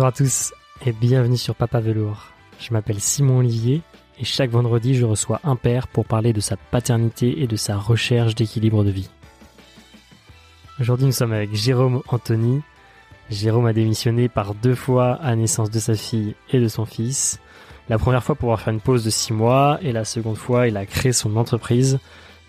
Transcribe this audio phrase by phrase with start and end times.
[0.00, 0.54] Bonjour à tous
[0.86, 2.28] et bienvenue sur Papa Velours.
[2.58, 3.82] Je m'appelle Simon Olivier
[4.18, 7.76] et chaque vendredi je reçois un père pour parler de sa paternité et de sa
[7.76, 9.10] recherche d'équilibre de vie.
[10.80, 12.62] Aujourd'hui nous sommes avec Jérôme Anthony.
[13.28, 17.38] Jérôme a démissionné par deux fois à naissance de sa fille et de son fils.
[17.90, 20.66] La première fois pour pouvoir faire une pause de six mois et la seconde fois
[20.66, 21.98] il a créé son entreprise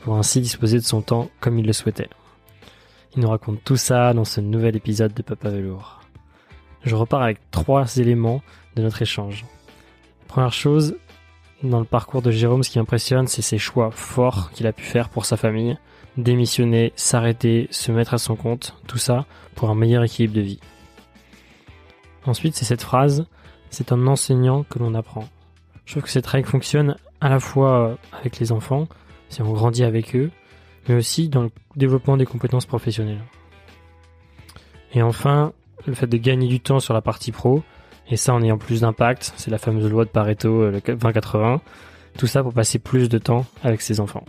[0.06, 2.10] pour ainsi disposer de son temps comme il le souhaitait.
[3.14, 6.01] Il nous raconte tout ça dans ce nouvel épisode de Papa Velours
[6.84, 8.42] je repars avec trois éléments
[8.76, 9.46] de notre échange.
[10.28, 10.96] Première chose,
[11.64, 14.84] dans le parcours de Jérôme, ce qui impressionne, c'est ses choix forts qu'il a pu
[14.84, 15.78] faire pour sa famille.
[16.18, 20.60] Démissionner, s'arrêter, se mettre à son compte, tout ça pour un meilleur équilibre de vie.
[22.26, 23.26] Ensuite, c'est cette phrase,
[23.70, 25.28] c'est un enseignant que l'on apprend.
[25.86, 28.88] Je trouve que cette règle fonctionne à la fois avec les enfants,
[29.30, 30.32] si on grandit avec eux,
[30.88, 33.24] mais aussi dans le développement des compétences professionnelles.
[34.94, 35.54] Et enfin,
[35.88, 37.64] le fait de gagner du temps sur la partie pro,
[38.10, 41.60] et ça en ayant plus d'impact, c'est la fameuse loi de Pareto, euh, le 20-80,
[42.18, 44.26] tout ça pour passer plus de temps avec ses enfants.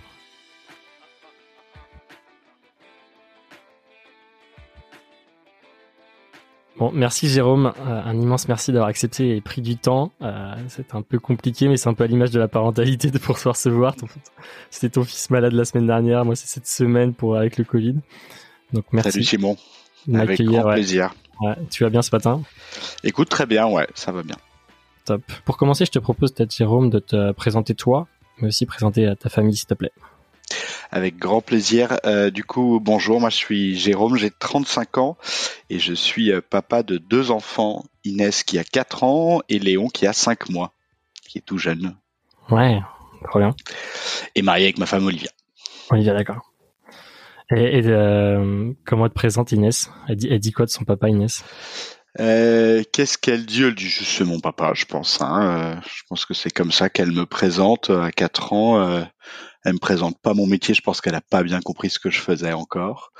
[6.78, 10.10] Bon, merci Jérôme, euh, un immense merci d'avoir accepté et pris du temps.
[10.22, 13.18] Euh, c'est un peu compliqué, mais c'est un peu à l'image de la parentalité de
[13.18, 13.94] pour se recevoir.
[14.70, 17.96] C'était ton fils malade la semaine dernière, moi c'est cette semaine pour avec le Covid.
[18.72, 19.12] Donc merci.
[19.12, 19.56] Salut Simon,
[20.12, 21.12] avec grand plaisir
[21.70, 22.42] tu vas bien ce matin
[23.04, 24.36] Écoute, très bien, ouais, ça va bien.
[25.04, 25.22] Top.
[25.44, 28.06] Pour commencer, je te propose peut-être, Jérôme, de te présenter toi,
[28.38, 29.92] mais aussi présenter ta famille, s'il te plaît.
[30.90, 31.98] Avec grand plaisir.
[32.04, 35.16] Euh, du coup, bonjour, moi je suis Jérôme, j'ai 35 ans
[35.70, 39.88] et je suis euh, papa de deux enfants, Inès qui a 4 ans et Léon
[39.88, 40.72] qui a 5 mois,
[41.26, 41.96] qui est tout jeune.
[42.50, 42.80] Ouais,
[43.28, 43.54] trop bien.
[44.34, 45.30] Et marié avec ma femme Olivia.
[45.90, 46.51] Olivia, d'accord.
[47.54, 49.90] Et, euh, comment elle te présente Inès?
[50.08, 51.44] Elle dit, elle dit quoi de son papa Inès?
[52.20, 53.62] Euh, Qu'est-ce qu'elle dit?
[53.62, 55.20] Elle dit juste c'est mon papa, je pense.
[55.20, 55.76] Hein.
[55.76, 59.04] Euh, je pense que c'est comme ça qu'elle me présente à 4 ans.
[59.64, 60.74] Elle me présente pas mon métier.
[60.74, 63.12] Je pense qu'elle a pas bien compris ce que je faisais encore.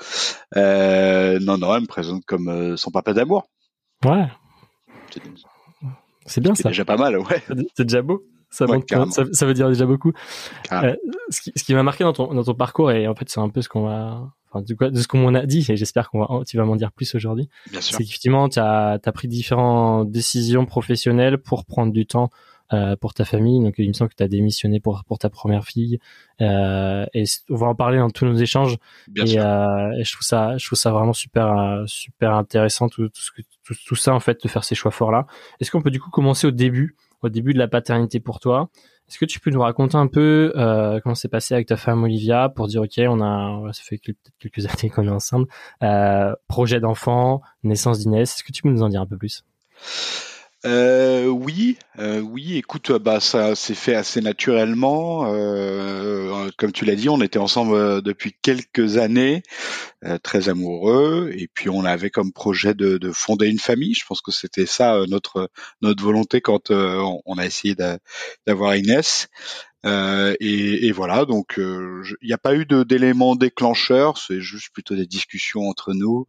[0.57, 3.47] Euh, non, non, elle me présente comme son papa d'amour.
[4.05, 4.27] Ouais.
[6.25, 6.63] C'est bien ça.
[6.63, 7.43] C'est déjà pas mal, ouais.
[7.75, 8.23] C'est déjà beau.
[8.53, 8.65] Ça,
[9.31, 10.13] ça, veut dire déjà beaucoup.
[10.71, 10.95] Euh,
[11.29, 13.39] ce qui, ce qui m'a marqué dans ton, dans ton parcours, et en fait c'est
[13.39, 16.09] un peu ce qu'on va, enfin, de, quoi, de ce qu'on a dit, et j'espère
[16.09, 17.49] qu'on va, tu vas m'en dire plus aujourd'hui.
[17.79, 22.29] C'est qu'effectivement, tu as, as pris différentes décisions professionnelles pour prendre du temps
[22.71, 23.61] euh, pour ta famille.
[23.61, 25.99] Donc, il me semble que tu as démissionné pour, pour ta première fille.
[26.41, 28.77] Euh, et on va en parler dans tous nos échanges.
[29.07, 32.89] Bien et, euh, et, je trouve ça, je trouve ça vraiment super, euh, super intéressant
[32.89, 35.27] tout, tout, ce que, tout, tout ça en fait de faire ces choix forts là.
[35.59, 38.69] Est-ce qu'on peut du coup commencer au début au début de la paternité pour toi.
[39.09, 42.03] Est-ce que tu peux nous raconter un peu euh, comment c'est passé avec ta femme
[42.03, 45.47] Olivia pour dire ok on a ça fait peut-être quelques années qu'on est ensemble
[45.83, 49.43] euh, projet d'enfant naissance d'Inès est-ce que tu peux nous en dire un peu plus?
[50.65, 52.55] Euh, oui, euh, oui.
[52.57, 55.25] Écoute, bah ça s'est fait assez naturellement.
[55.27, 59.43] Euh, comme tu l'as dit, on était ensemble euh, depuis quelques années,
[60.05, 63.93] euh, très amoureux, et puis on avait comme projet de, de fonder une famille.
[63.93, 65.49] Je pense que c'était ça notre
[65.81, 67.75] notre volonté quand on a essayé
[68.47, 69.27] d'avoir Inès.
[69.85, 74.69] Euh, et, et, voilà, donc euh, il n'y a pas eu d'éléments déclencheurs, c'est juste
[74.73, 76.25] plutôt des discussions entre nous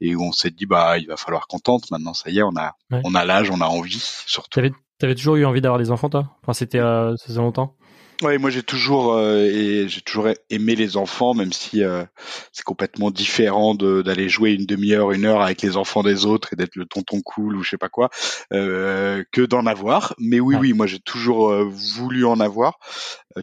[0.00, 1.90] et où on s'est dit bah il va falloir qu'on tente.
[1.90, 2.74] Maintenant, ça y est, on a
[3.04, 4.50] on a l'âge, on a envie surtout.
[4.50, 6.36] T'avais avais toujours eu envie d'avoir des enfants, toi?
[6.42, 7.76] Enfin, c'était euh, ça faisait longtemps.
[8.22, 12.04] Oui, moi j'ai toujours euh, et j'ai toujours aimé les enfants, même si euh,
[12.52, 16.56] c'est complètement différent d'aller jouer une demi-heure, une heure avec les enfants des autres et
[16.56, 18.10] d'être le tonton cool ou je sais pas quoi,
[18.52, 20.14] euh, que d'en avoir.
[20.18, 22.80] Mais oui, oui, moi j'ai toujours voulu en avoir.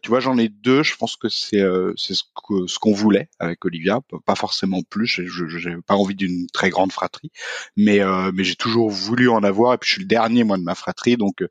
[0.04, 0.84] tu vois, j'en ai deux.
[0.84, 1.64] Je pense que c'est
[1.96, 5.08] c'est ce qu'on ce voulait avec Olivia, pas forcément plus.
[5.08, 7.32] Je n'ai pas envie d'une très grande fratrie,
[7.78, 8.02] mais
[8.34, 9.74] mais j'ai toujours voulu en avoir.
[9.74, 11.48] Et puis je suis le dernier moi de ma fratrie, donc euh,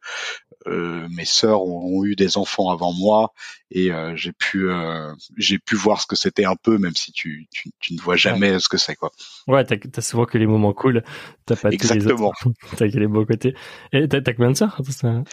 [0.66, 3.32] mes sœurs ont, eu des enfants avant moi
[3.70, 7.12] et euh, j'ai pu euh, j'ai pu voir ce que c'était un peu même si
[7.12, 9.10] tu, tu, tu ne vois jamais ce que c'est quoi.
[9.46, 11.02] Ouais, t'as as souvent que les moments cool,
[11.46, 12.32] t'as pas Exactement.
[12.76, 13.54] t'as que les beaux côtés.
[13.92, 14.80] Et t'as combien de sœurs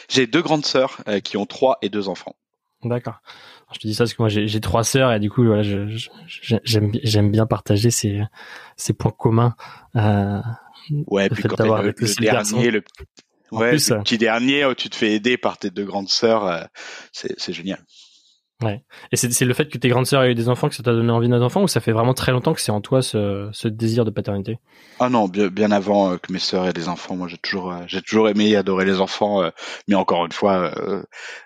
[0.09, 2.35] J'ai deux grandes sœurs qui ont trois et deux enfants.
[2.83, 3.21] D'accord.
[3.73, 6.91] Je te dis ça parce que moi j'ai trois sœurs et du coup voilà, j'aime
[7.03, 8.21] j'aime bien partager ces
[8.75, 9.55] ces points communs.
[9.95, 10.41] Euh,
[11.07, 12.83] ouais, puis quand le, le dernier, le,
[13.51, 16.63] Ouais, le petit dernier, tu te fais aider par tes deux grandes sœurs, euh,
[17.11, 17.83] c'est génial.
[18.61, 18.83] Ouais.
[19.11, 20.93] Et c'est le fait que tes grandes sœurs aient eu des enfants que ça t'a
[20.93, 23.49] donné envie d'un enfant ou ça fait vraiment très longtemps que c'est en toi ce,
[23.53, 24.59] ce, désir de paternité?
[24.99, 27.15] Ah non, bien, bien avant euh, que mes sœurs aient des enfants.
[27.15, 29.41] Moi, j'ai toujours, euh, j'ai toujours aimé et adoré les enfants.
[29.41, 29.49] Euh,
[29.87, 30.71] mais encore une fois,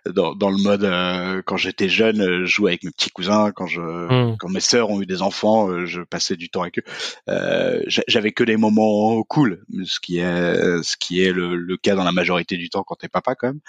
[0.05, 3.51] dans, dans, le mode quand j'étais jeune, je jouais avec mes petits cousins.
[3.55, 4.35] Quand je, hmm.
[4.37, 7.83] quand mes sœurs ont eu des enfants, je passais du temps avec eux.
[7.87, 12.03] J'avais que des moments cool, ce qui est, ce qui est le, le cas dans
[12.03, 13.59] la majorité du temps quand t'es papa quand même.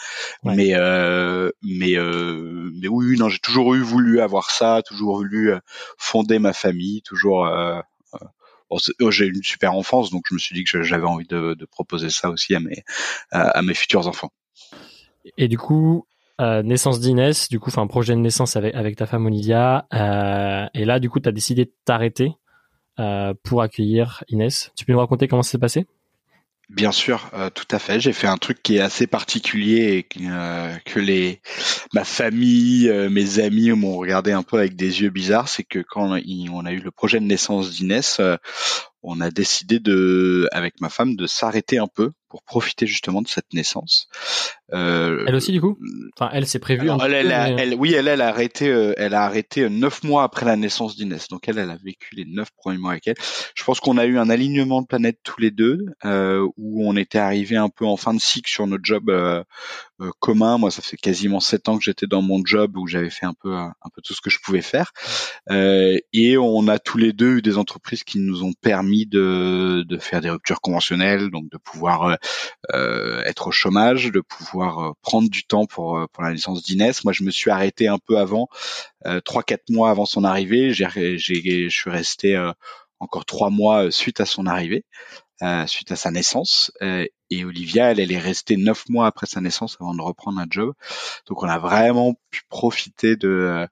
[0.45, 0.75] Mais,
[1.63, 1.97] mais,
[2.75, 5.59] mais oui, non j'ai toujours eu voulu avoir ça, toujours voulu euh,
[5.99, 7.47] fonder ma famille, toujours.
[7.47, 7.79] Euh,
[8.15, 11.55] euh, oh, j'ai une super enfance, donc je me suis dit que j'avais envie de,
[11.71, 14.31] proposer ça aussi à mes futurs enfants.
[15.37, 16.06] Et du coup,
[16.38, 21.11] naissance d'Inès, du coup, enfin projet de naissance avec ta femme Olivia, et là, du
[21.11, 22.33] coup, tu as décidé de t'arrêter
[23.43, 24.73] pour accueillir Inès.
[24.77, 25.87] Tu peux nous raconter comment ça s'est passé?
[26.69, 28.01] Bien sûr, euh, tout à fait.
[28.01, 31.41] J'ai fait un truc qui est assez particulier et euh, que les
[31.95, 35.49] ma famille, euh, mes amis m'ont regardé un peu avec des yeux bizarres.
[35.49, 38.21] C'est que quand on a eu le projet de naissance d'Inès,
[39.03, 43.29] on a décidé de, avec ma femme, de s'arrêter un peu pour profiter justement de
[43.29, 44.09] cette naissance.
[44.73, 45.79] Euh, elle aussi du coup?
[46.19, 46.91] Enfin, elle s'est prévue.
[47.05, 50.25] Elle, elle, elle, oui, elle, elle a arrêté, euh, elle a arrêté euh, neuf mois
[50.25, 51.29] après la naissance d'Inès.
[51.29, 53.15] Donc elle, elle a vécu les neuf premiers mois avec elle.
[53.55, 56.97] Je pense qu'on a eu un alignement de planètes tous les deux, euh, où on
[56.97, 59.45] était arrivé un peu en fin de cycle sur notre job euh,
[60.19, 60.59] commun.
[60.59, 63.35] Moi, ça fait quasiment sept ans que j'étais dans mon job où j'avais fait un
[63.35, 64.93] peu, un peu tout ce que je pouvais faire.
[65.49, 69.99] et on a tous les deux eu des entreprises qui nous ont permis de, de
[69.99, 72.17] faire des ruptures conventionnelles, donc de pouvoir
[72.73, 76.62] euh, être au chômage, de pouvoir euh, prendre du temps pour euh, pour la naissance
[76.62, 77.03] d'Inès.
[77.05, 78.49] Moi, je me suis arrêté un peu avant,
[79.25, 80.73] trois quatre mois avant son arrivée.
[80.73, 82.37] J'ai, j'ai, je suis resté
[82.99, 84.85] encore trois mois suite à son arrivée.
[85.43, 86.73] Euh, suite à sa naissance.
[86.81, 90.38] Euh, et Olivia, elle, elle est restée neuf mois après sa naissance avant de reprendre
[90.40, 90.73] un job.
[91.26, 93.67] Donc on a vraiment pu profiter de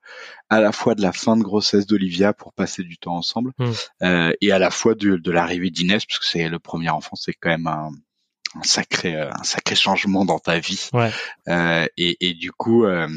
[0.50, 3.72] à la fois de la fin de grossesse d'Olivia pour passer du temps ensemble hmm.
[4.02, 7.32] euh, et à la fois de, de l'arrivée d'Inès puisque c'est le premier enfant, c'est
[7.32, 7.90] quand même un,
[8.54, 10.88] un sacré un sacré changement dans ta vie.
[10.92, 11.10] Ouais.
[11.48, 13.08] Euh, et, et, du coup, euh,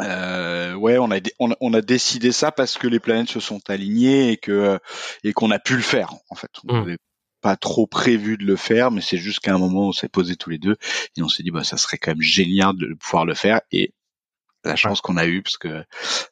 [0.00, 3.60] euh, ouais, on a, on, on, a décidé ça parce que les planètes se sont
[3.68, 4.78] alignées et que
[5.24, 6.50] et qu'on a pu le faire en fait.
[6.68, 6.82] On hmm.
[6.82, 6.98] avait
[7.42, 10.36] pas trop prévu de le faire, mais c'est juste qu'à un moment on s'est posé
[10.36, 10.76] tous les deux
[11.16, 13.92] et on s'est dit bah ça serait quand même génial de pouvoir le faire et
[14.64, 15.84] la chance qu'on a eue parce que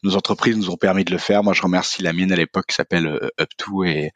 [0.02, 1.42] nos entreprises nous ont permis de le faire.
[1.42, 4.12] Moi, je remercie la mienne à l'époque qui s'appelle euh, Up2 et,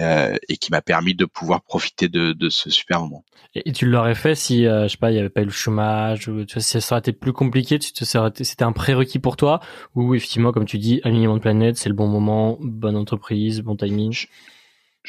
[0.00, 3.24] euh, et qui m'a permis de pouvoir profiter de, de ce super moment.
[3.54, 5.50] Et, tu l'aurais fait si, euh, je sais pas, il y avait pas eu le
[5.50, 9.18] chômage ou tu vois, si ça aurait été plus compliqué, tu te c'était un prérequis
[9.18, 9.60] pour toi?
[9.94, 13.76] Ou effectivement, comme tu dis, alignement de planète, c'est le bon moment, bonne entreprise, bon
[13.76, 14.12] timing?
[14.12, 14.26] Je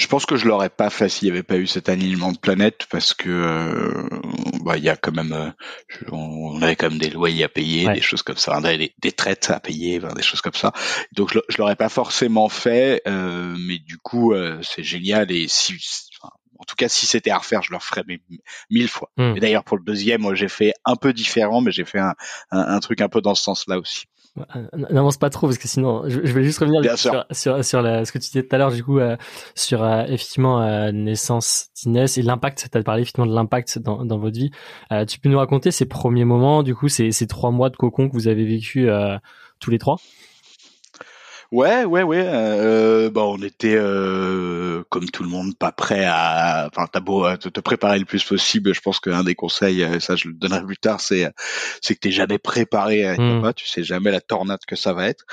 [0.06, 2.86] pense que je l'aurais pas fait s'il n'y avait pas eu cet alignement de planète
[2.92, 4.08] parce que euh,
[4.64, 5.50] bah, il y a quand même euh,
[6.12, 9.50] on avait quand même des loyers à payer, des choses comme ça, des, des traites
[9.50, 10.72] à payer, des choses comme ça.
[11.14, 15.74] Donc je, je l'aurais pas forcément fait, euh, mais du coup c'est génial et si
[16.60, 18.04] en tout cas, si c'était à refaire, je le referais
[18.70, 19.12] mille fois.
[19.18, 19.36] Hmm.
[19.36, 22.16] Et d'ailleurs, pour le deuxième, moi, j'ai fait un peu différent, mais j'ai fait un,
[22.52, 24.08] un, un, truc un peu dans ce sens-là aussi.
[24.56, 28.12] Euh, n'avance pas trop parce que sinon je, vais juste revenir sur, sur, sur ce
[28.12, 29.18] que tu disais tout à l'heure du coup euh,
[29.56, 32.70] sur euh, effectivement naissance d'Inès et l'impact.
[32.72, 34.52] Tu as parlé effectivement de l'impact dans, dans votre vie.
[35.08, 38.10] Tu peux nous raconter ces premiers moments du coup ces, ces trois mois de cocon
[38.10, 38.90] que vous avez vécu
[39.60, 39.98] tous les trois?
[41.52, 42.24] Ouais, ouais, ouais.
[42.26, 46.70] Euh, bah, on était euh, comme tout le monde pas prêt à.
[46.72, 48.74] Enfin, t'as beau te, te, préparer le plus possible.
[48.74, 51.32] Je pense qu'un des conseils, euh, ça je le donnerai plus tard, c'est
[51.82, 53.42] c'est que t'es jamais préparé à être mmh.
[53.42, 53.54] papa.
[53.54, 55.26] Tu sais jamais la tornade que ça va être.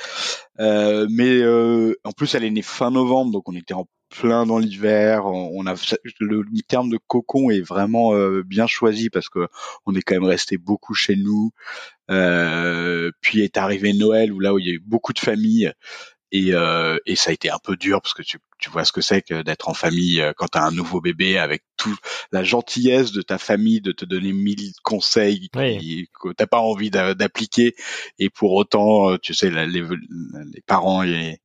[0.60, 3.86] Euh, mais euh, en plus, elle est née fin novembre, donc on était en
[4.20, 5.26] plein dans l'hiver.
[5.26, 5.74] On a
[6.20, 9.48] le terme de cocon est vraiment euh, bien choisi parce que
[9.86, 11.50] on est quand même resté beaucoup chez nous.
[12.10, 15.72] Euh, puis est arrivé Noël où là où il y a eu beaucoup de familles
[16.34, 18.90] et, euh, et ça a été un peu dur parce que tu, tu vois ce
[18.90, 21.96] que c'est que d'être en famille euh, quand tu as un nouveau bébé avec toute
[22.32, 27.76] la gentillesse de ta famille de te donner mille conseils que t'as pas envie d'appliquer.
[28.18, 31.38] Et pour autant euh, tu sais les, les parents et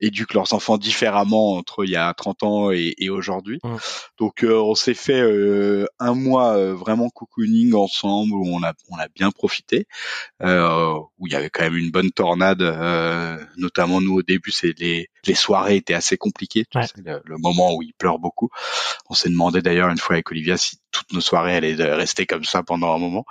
[0.00, 3.60] éduquent leurs enfants différemment entre il y a 30 ans et, et aujourd'hui.
[4.18, 8.72] Donc euh, on s'est fait euh, un mois euh, vraiment cocooning ensemble où on a
[8.90, 9.86] on a bien profité,
[10.40, 12.62] où il y avait quand même une bonne tornade,
[13.56, 17.36] notamment nous au début c'est les les soirées étaient assez compliquées, tu sais, le, le,
[17.38, 18.50] moment où il pleure beaucoup.
[19.10, 22.44] On s'est demandé d'ailleurs une fois avec Olivia si toutes nos soirées allaient rester comme
[22.44, 23.24] ça pendant un moment.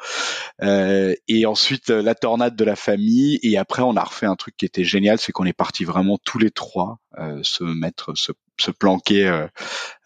[0.62, 4.56] Euh, et ensuite la tornade de la famille et après on a refait un truc
[4.58, 8.32] qui était génial, c'est qu'on est parti vraiment tous les trois euh, se mettre, se
[8.60, 9.48] se planquer euh,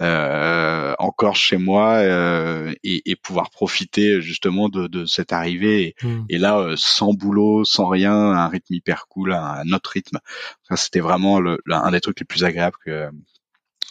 [0.02, 5.96] euh, encore chez moi euh, et, et, pouvoir profiter justement de, de cette arrivée.
[6.02, 6.26] Et, hmm.
[6.30, 10.20] et là, euh, sans boulot, sans rien, un rythme hyper cool, un, un autre rythme.
[10.68, 13.10] Ça, c'était vraiment le, un des trucs les plus agréables que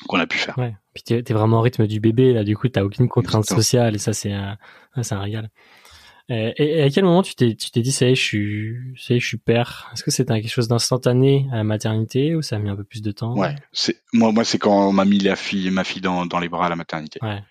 [0.09, 0.57] qu'on a pu faire.
[0.57, 0.75] Ouais.
[1.03, 2.45] Puis t'es es vraiment au rythme du bébé là.
[2.45, 4.35] Du coup, t'as aucune contrainte sociale et ça, c'est
[5.03, 5.51] c'est un régal.
[6.29, 9.15] Et, à quel moment tu t'es tu t'es dit ça y est je suis ça
[9.15, 9.91] y est je suis père?
[9.93, 12.85] Est-ce que c'était quelque chose d'instantané à la maternité ou ça a mis un peu
[12.85, 13.37] plus de temps?
[13.37, 16.39] Ouais, c'est moi moi c'est quand on m'a mis la fille ma fille dans dans
[16.39, 17.19] les bras à la maternité.
[17.23, 17.43] Ouais.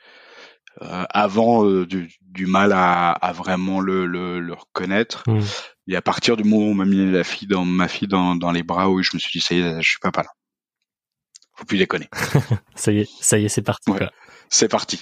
[0.81, 5.23] Euh, avant euh, du, du, mal à, à vraiment le, le, le reconnaître.
[5.27, 5.41] Mmh.
[5.89, 8.35] Et à partir du moment où on m'a mis la fille dans ma fille dans,
[8.35, 10.29] dans les bras, où je me suis dit ça y est, je suis papa là.
[11.59, 12.07] Faut plus déconner.
[12.75, 13.91] ça y est, ça y est, c'est parti.
[13.91, 14.07] Ouais,
[14.47, 14.97] c'est parti.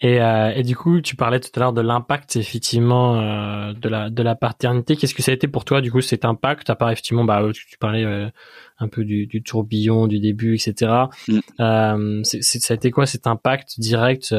[0.00, 3.90] Et, euh, et, du coup, tu parlais tout à l'heure de l'impact effectivement euh, de
[3.90, 4.96] la de la paternité.
[4.96, 7.42] Qu'est-ce que ça a été pour toi du coup cet impact À part effectivement, bah
[7.52, 8.30] tu, parlais euh,
[8.78, 10.92] un peu du, du, tourbillon du début, etc.
[11.28, 12.22] Mm.
[12.24, 14.34] Ça a été quoi cet impact direct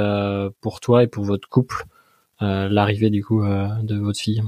[0.59, 1.85] pour toi et pour votre couple
[2.41, 4.41] l'arrivée du coup de votre fille?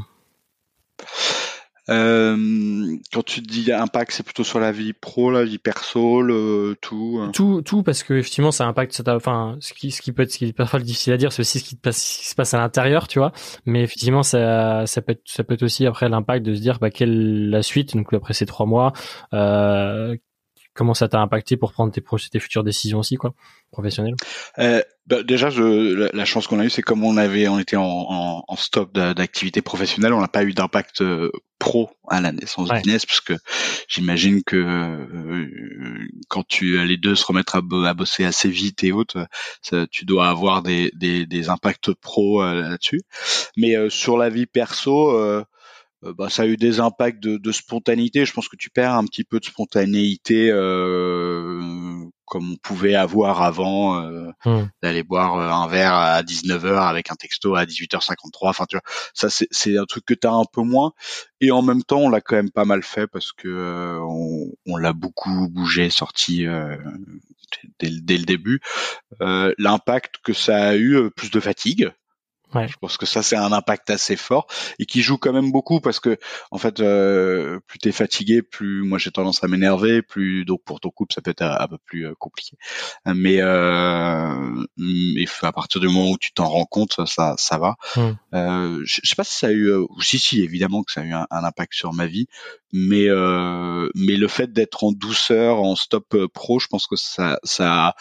[1.92, 6.76] Euh, quand tu dis impact, c'est plutôt sur la vie pro, la vie perso, le
[6.82, 7.20] tout.
[7.22, 7.32] Hein.
[7.34, 9.02] Tout, tout, parce que effectivement, ça impacte.
[9.08, 11.42] Enfin, ce qui, ce qui peut être, ce qui est parfois difficile à dire, c'est
[11.42, 13.34] aussi ce qui, passe, ce qui se passe à l'intérieur, tu vois.
[13.66, 16.80] Mais effectivement, ça, ça peut être, ça peut être aussi après l'impact de se dire,
[16.80, 17.96] bah, quelle la suite.
[17.96, 18.94] Donc après ces trois mois,
[19.34, 20.16] euh,
[20.74, 22.02] comment ça t'a impacté pour prendre tes,
[22.32, 23.34] tes futures décisions aussi, quoi,
[23.72, 24.16] professionnelles?
[24.60, 27.76] Euh, bah, Déjà, je, la, chance qu'on a eue, c'est comme on avait, on était
[27.76, 32.32] en, en, en stop d'activité professionnelle, on n'a pas eu d'impact euh, pro à la
[32.32, 32.82] naissance ouais.
[32.82, 33.34] d'Inès, parce que
[33.88, 35.98] j'imagine que euh,
[36.28, 39.28] quand tu les deux se remettre à, bosser assez vite et autres,
[39.62, 43.02] ça, tu dois avoir des, des, des impacts pro euh, là-dessus.
[43.58, 45.44] Mais euh, sur la vie perso, euh,
[46.04, 48.26] bah, ça a eu des impacts de, de, spontanéité.
[48.26, 51.62] Je pense que tu perds un petit peu de spontanéité euh,
[52.26, 54.64] comme on pouvait avoir avant euh, hmm.
[54.82, 58.30] d'aller boire euh, un verre à 19h avec un texto à 18h53.
[58.42, 60.94] Enfin, tu vois, ça c'est un truc que tu as un peu moins.
[61.40, 64.52] Et en même temps, on l'a quand même pas mal fait parce que euh, on,
[64.66, 66.46] on l'a beaucoup bougé, sorti
[67.80, 68.60] dès, dès, le début.
[69.20, 71.92] L'impact que ça a eu, plus de fatigue
[72.54, 72.68] Ouais.
[72.68, 74.48] Je pense que ça c'est un impact assez fort
[74.80, 76.18] et qui joue quand même beaucoup parce que
[76.52, 80.80] en fait euh, plus t'es fatigué, plus moi j'ai tendance à m'énerver, plus donc pour
[80.80, 82.58] ton couple ça peut être un, peu plus euh, compliqué.
[83.06, 87.76] Mais euh, mais à partir du moment où tu t'en rends compte, ça ça va.
[87.96, 88.12] Mm.
[88.34, 91.06] Euh, je, sais pas si ça a eu euh, si si évidemment que ça a
[91.06, 92.28] eu un, impact sur ma vie,
[92.74, 97.40] mais euh, mais le fait d'être en douceur, en stop pro, je pense que ça
[97.44, 97.96] ça a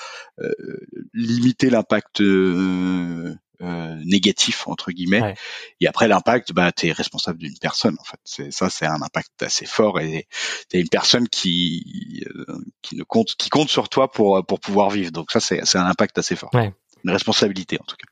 [1.14, 5.34] limité l'impact euh, négatif entre guillemets.
[5.80, 8.20] Et après l'impact, bah t'es responsable d'une personne en fait.
[8.24, 10.26] C'est ça, c'est un impact assez fort et
[10.68, 14.90] t'es une personne qui euh, qui ne compte qui compte sur toi pour pour pouvoir
[14.90, 15.12] vivre.
[15.12, 16.50] Donc ça c'est c'est un impact assez fort.
[16.54, 16.72] Ouais.
[17.04, 18.06] Une responsabilité en tout cas.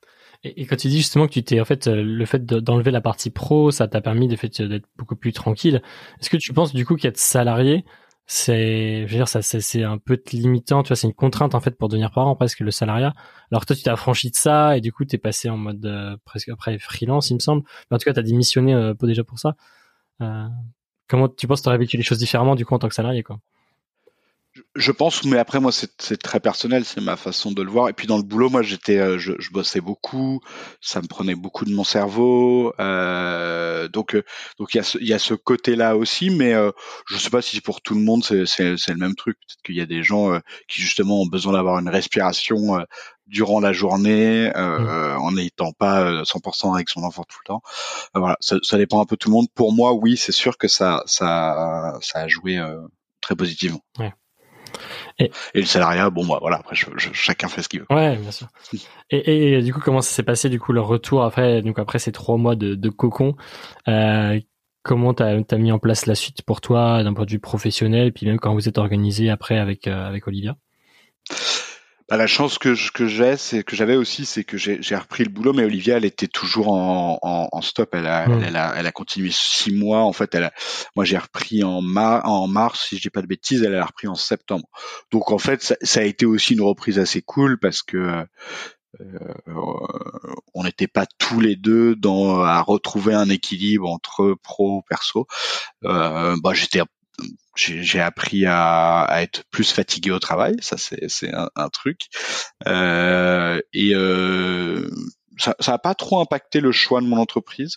[0.45, 3.01] Et, quand tu dis justement que tu t'es en fait euh, le fait d'enlever la
[3.01, 5.83] partie pro, ça t'a permis de fait d'être beaucoup plus tranquille.
[6.21, 7.85] Est-ce que tu penses du coup qu'être salarié
[8.31, 11.61] c'est je veux dire ça c'est un peu limitant tu vois c'est une contrainte en
[11.61, 13.15] fait pour devenir parent presque le salariat.
[13.51, 16.15] Alors toi tu t'es affranchi de ça et du coup t'es passé en mode euh,
[16.27, 17.63] presque après freelance il me semble.
[17.91, 19.57] En tout cas t'as démissionné euh, déjà pour ça.
[20.21, 20.47] Euh,
[21.09, 23.39] comment tu penses t'aurais vécu les choses différemment du coup en tant que salarié quoi?
[24.75, 27.89] Je pense, mais après moi c'est très personnel, c'est ma façon de le voir.
[27.89, 30.41] Et puis dans le boulot, moi j'étais, euh, je, je, bossais beaucoup,
[30.81, 34.23] ça me prenait beaucoup de mon cerveau, euh, donc euh,
[34.59, 36.71] donc il y a ce, ce côté-là aussi, mais euh,
[37.09, 39.37] je sais pas si pour tout le monde c'est le même truc.
[39.39, 40.39] Peut-être qu'il y a des gens euh,
[40.69, 42.79] qui justement ont besoin d'avoir une respiration
[43.27, 45.19] durant la journée, mmh.
[45.19, 47.63] en n'étant pas 100% avec son enfant tout le temps.
[48.15, 49.49] voilà, ça, ça, dépend un peu de tout le monde.
[49.55, 52.59] Pour moi, oui, c'est sûr que ça ça ça a joué
[53.21, 53.81] très positivement.
[53.99, 54.13] Ouais.
[55.19, 56.77] Et, le salariat, bon, bah, voilà, après,
[57.13, 57.87] chacun fait ce qu'il veut.
[57.91, 58.49] Ouais, bien sûr.
[59.11, 61.99] Et, et, du coup, comment ça s'est passé, du coup, le retour après, donc après
[61.99, 63.37] ces trois mois de, de cocon,
[63.89, 64.39] euh,
[64.83, 68.13] comment t'as as mis en place la suite pour toi d'un point de vue professionnel,
[68.13, 70.57] puis même quand vous êtes organisé après avec, euh, avec Olivia?
[72.09, 75.31] Bah, la chance que que j'ai, c'est que j'avais aussi, c'est que j'ai repris le
[75.31, 77.91] boulot, mais Olivia, elle était toujours en, en, en stop.
[77.93, 80.05] Elle a, elle, a, elle a continué six mois.
[80.05, 80.53] En fait, elle a,
[80.97, 84.09] moi, j'ai repris en, en mars, si je dis pas de bêtises, elle a repris
[84.09, 84.67] en septembre.
[85.13, 88.25] Donc, en fait, ça, ça a été aussi une reprise assez cool parce que
[89.01, 89.19] euh,
[90.55, 95.27] on n'était pas tous les deux dans à retrouver un équilibre entre pro perso.
[95.85, 96.81] Euh, bah, j'étais
[97.57, 102.03] j'ai appris à, à, être plus fatigué au travail, ça c'est un, un, truc.
[102.67, 104.89] Euh, et euh,
[105.39, 107.77] ça n'a pas trop impacté le choix de mon entreprise.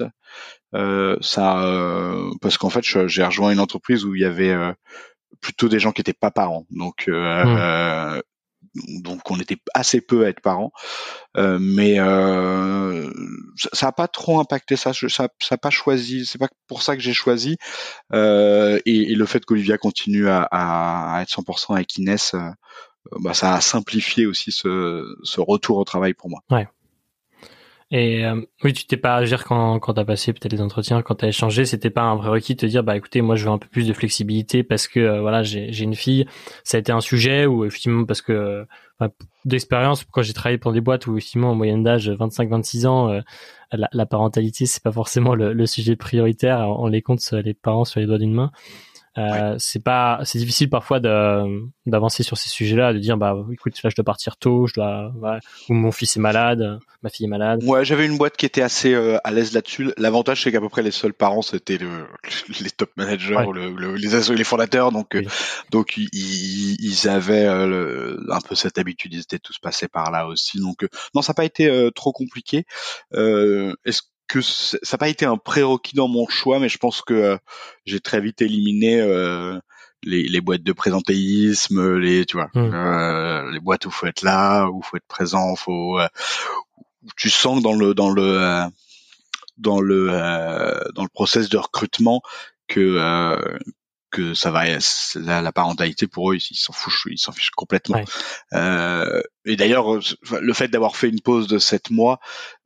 [0.73, 4.73] Euh, ça, euh, parce qu'en fait, j'ai rejoint une entreprise où il y avait euh,
[5.41, 6.65] plutôt des gens qui étaient pas parents.
[6.71, 8.21] Donc mmh.
[8.75, 10.71] Donc on était assez peu à être parents,
[11.35, 14.91] mais ça n'a pas trop impacté ça.
[14.93, 16.25] Ça n'a pas choisi.
[16.25, 17.57] C'est pas pour ça que j'ai choisi.
[18.13, 22.35] Et, et, le fait qu'Olivia continue à, à, être 100% avec Inès,
[23.19, 26.41] bah, ça a simplifié aussi ce, ce retour au travail pour moi.
[26.49, 26.67] Ouais.
[27.93, 31.01] Et euh, oui, tu t'es pas à agir quand quand t'as passé peut-être les entretiens,
[31.01, 33.51] quand t'as échangé, c'était pas un prérequis de te dire bah écoutez, moi je veux
[33.51, 36.25] un peu plus de flexibilité parce que euh, voilà j'ai une fille.
[36.63, 38.65] Ça a été un sujet ou effectivement parce que
[38.97, 39.09] bah,
[39.43, 43.19] d'expérience quand j'ai travaillé pour des boîtes où effectivement en moyenne d'âge 25-26 ans, euh,
[43.73, 46.59] la, la, parentalité c'est pas forcément le, le, sujet prioritaire.
[46.79, 48.51] On les compte les parents sur les doigts d'une main.
[49.17, 53.89] Euh, C'est pas, c'est difficile parfois d'avancer sur ces sujets-là, de dire bah écoute là
[53.89, 55.11] je dois partir tôt, je dois,
[55.69, 57.61] ou mon fils est malade, ma fille est malade.
[57.63, 59.91] Ouais, j'avais une boîte qui était assez euh, à l'aise là-dessus.
[59.97, 62.07] L'avantage c'est qu'à peu près les seuls parents c'était le,
[62.61, 65.23] les top managers ou le, les, les fondateurs, donc euh,
[65.71, 70.25] donc ils, ils avaient euh, un peu cette habitude, ils étaient tous passés par là
[70.27, 70.59] aussi.
[70.61, 72.65] Donc non, ça n'a pas été trop compliqué.
[73.13, 77.13] Est-ce que ça n'a pas été un prérequis dans mon choix, mais je pense que
[77.13, 77.37] euh,
[77.85, 79.59] j'ai très vite éliminé euh,
[80.03, 82.73] les, les, boîtes de présentéisme, les tu vois, mmh.
[82.73, 85.99] euh, les boîtes où faut être là, où faut être présent, faut
[87.17, 88.65] tu sens que dans le dans le
[89.57, 90.07] dans le
[90.95, 92.21] dans le process de recrutement
[92.69, 92.97] que
[94.11, 94.65] que ça va
[95.15, 98.03] la, la parentalité pour eux ils s'en fichent ils s'en fichent complètement.
[98.53, 99.99] Euh, et d'ailleurs
[100.39, 102.19] le fait d'avoir fait une pause de sept mois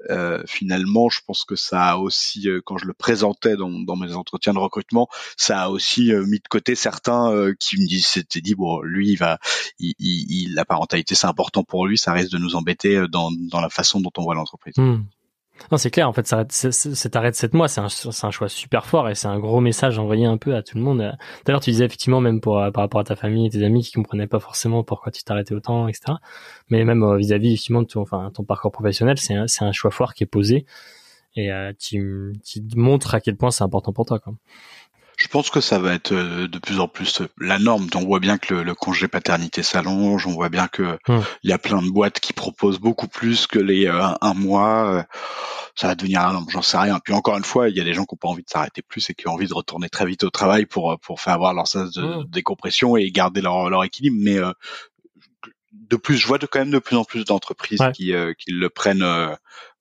[0.09, 3.95] euh, finalement je pense que ça a aussi euh, quand je le présentais dans, dans
[3.95, 7.87] mes entretiens de recrutement ça a aussi euh, mis de côté certains euh, qui me
[7.87, 9.39] disent c'était dit bon lui il va
[9.79, 13.61] il, il, la parentalité c'est important pour lui ça risque de nous embêter dans, dans
[13.61, 14.75] la façon dont on voit l'entreprise.
[14.77, 15.03] Mmh.
[15.71, 16.07] Non, c'est clair.
[16.07, 19.39] En fait, cet arrêt de 7 mois, c'est un, choix super fort et c'est un
[19.39, 21.17] gros message envoyé un peu à tout le monde.
[21.45, 24.27] D'ailleurs, tu disais effectivement même par rapport à ta famille et tes amis qui comprenaient
[24.27, 26.13] pas forcément pourquoi tu t'arrêtais autant, etc.
[26.69, 30.13] Mais même euh, vis-à-vis effectivement de ton, enfin, ton parcours professionnel, c'est un, choix fort
[30.13, 30.65] qui est posé
[31.35, 32.33] et euh, tu
[32.75, 34.19] montres à quel point c'est important pour toi.
[35.17, 37.87] Je pense que ça va être euh, de plus en plus euh, la norme.
[37.95, 41.23] On voit bien que le, congé paternité s'allonge, on voit bien que hum.
[41.43, 45.05] il y a plein de boîtes qui proposent beaucoup plus que les euh, un, mois.
[45.75, 46.99] Ça va devenir un j'en sais rien.
[46.99, 48.81] Puis encore une fois, il y a des gens qui n'ont pas envie de s'arrêter
[48.81, 51.53] plus et qui ont envie de retourner très vite au travail pour pour faire avoir
[51.53, 52.25] leur sens de hum.
[52.29, 54.17] décompression et garder leur, leur équilibre.
[54.19, 54.39] Mais
[55.89, 58.51] de plus, je vois de quand même de plus en plus d'entreprises qui, euh, qui
[58.51, 59.35] le prennent, euh,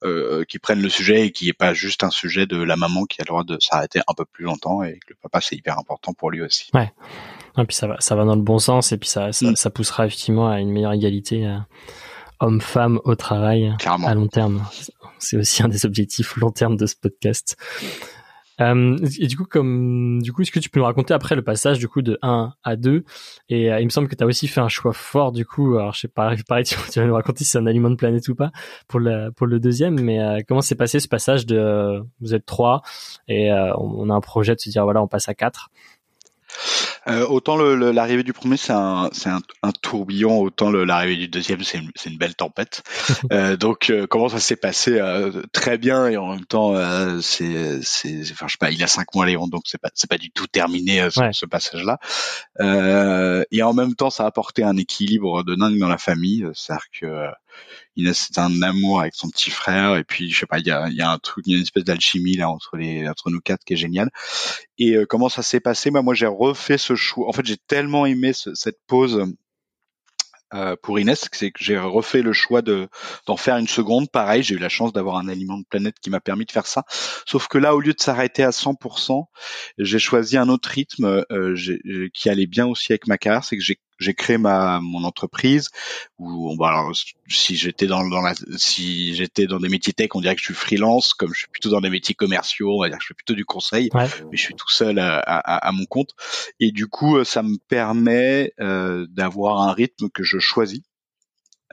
[0.04, 3.04] euh, qui prennent le sujet et qui est pas juste un sujet de la maman
[3.04, 5.56] qui a le droit de s'arrêter un peu plus longtemps et que le papa c'est
[5.56, 6.70] hyper important pour lui aussi.
[6.74, 6.92] Ouais.
[7.56, 9.72] Et puis ça va, ça va dans le bon sens et puis ça, ça, mm.
[9.72, 11.48] poussera effectivement à une meilleure égalité
[12.40, 14.64] homme-femme au travail à long terme.
[15.18, 17.56] C'est aussi un des objectifs long terme de ce podcast.
[18.60, 21.42] Euh, et du coup, comme du coup, est-ce que tu peux nous raconter après le
[21.42, 23.04] passage du coup de 1 à 2
[23.48, 25.76] Et euh, il me semble que tu as aussi fait un choix fort du coup.
[25.76, 28.28] Alors je sais pas, pareil, tu, vas nous raconter si c'est un aliment de planète
[28.28, 28.52] ou pas
[28.88, 30.00] pour le pour le deuxième.
[30.00, 32.82] Mais euh, comment s'est passé ce passage de vous êtes trois
[33.28, 35.70] et on, a un projet de se dire voilà on passe à 4
[37.08, 41.78] euh, autant l'arrivée du premier c'est un, un, un, tourbillon, autant l'arrivée du deuxième c'est
[41.78, 42.82] une, une, belle tempête.
[43.32, 47.20] euh, donc euh, comment ça s'est passé euh, Très bien et en même temps euh,
[47.20, 47.78] c'est,
[48.32, 50.30] enfin je sais pas, il a cinq mois Léon, donc c'est pas c'est pas du
[50.30, 51.98] tout terminé ce, ce passage-là.
[53.50, 56.86] et en même temps ça a apporté un équilibre de dingue dans la famille, c'est-à-dire
[57.00, 57.28] que
[58.12, 60.88] c'est un amour avec son petit frère et puis je sais pas il y a,
[60.88, 63.40] y a un truc il y a une espèce d'alchimie là entre les entre nous
[63.40, 64.10] quatre qui est génial
[64.78, 65.90] et euh, comment ça s'est passé?
[65.90, 69.24] Bah, moi j'ai refait ce choix en fait j'ai tellement aimé cette pause
[70.54, 72.88] euh, pour Inès, c'est que j'ai refait le choix de
[73.26, 74.10] d'en faire une seconde.
[74.10, 76.66] Pareil, j'ai eu la chance d'avoir un aliment de planète qui m'a permis de faire
[76.66, 76.84] ça.
[77.26, 79.24] Sauf que là, au lieu de s'arrêter à 100%,
[79.78, 81.56] j'ai choisi un autre rythme euh,
[82.12, 85.70] qui allait bien aussi avec ma carrière, c'est que j'ai j'ai créé ma mon entreprise
[86.18, 86.92] où bah alors,
[87.28, 90.46] si j'étais dans, dans la si j'étais dans des métiers tech on dirait que je
[90.46, 93.08] suis freelance comme je suis plutôt dans des métiers commerciaux on va dire que je
[93.08, 96.14] fais plutôt du conseil mais je suis tout seul à, à, à, mon compte.
[96.60, 100.82] Et du coup ça me permet euh, d'avoir un rythme que je choisis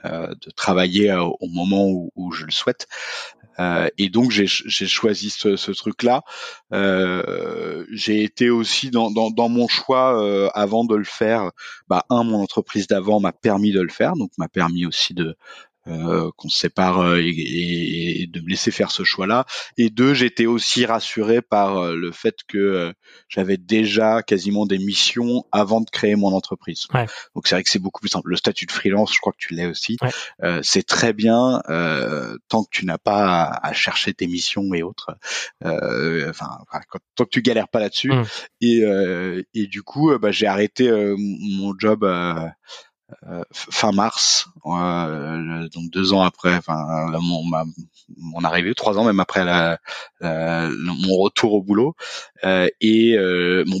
[0.04, 2.88] euh, de travailler euh, au moment où, où, je le souhaite
[3.58, 6.22] euh, et donc j'ai choisi ce, ce truc-là.
[6.72, 11.50] Euh, j'ai été aussi dans, dans, dans mon choix euh, avant de le faire.
[11.88, 15.36] Bah, un, mon entreprise d'avant m'a permis de le faire, donc m'a permis aussi de
[15.88, 19.46] euh, qu'on se sépare euh, et, de me laisser faire ce choix-là.
[19.76, 22.94] Et deux, j'étais aussi rassuré par euh, le fait que
[23.28, 26.86] j'avais déjà quasiment des missions avant de créer mon entreprise.
[27.34, 28.30] Donc c'est vrai que c'est beaucoup plus simple.
[28.30, 29.96] Le statut de freelance, je crois que tu l'as aussi.
[30.62, 31.60] c'est très bien
[32.48, 35.16] tant que tu n'as pas à, chercher tes missions et autres.
[35.64, 36.58] Enfin,
[37.16, 38.12] tant que tu galères pas là-dessus.
[38.12, 38.24] Mmh.
[38.60, 38.82] Et,
[39.54, 42.04] et du coup, bah, j'ai arrêté mon job.
[43.28, 47.44] Euh, fin mars, euh, donc deux ans après, enfin mon,
[48.16, 49.78] mon arrivée, trois ans même après la,
[50.20, 51.94] mon retour au boulot,
[52.44, 53.16] euh, et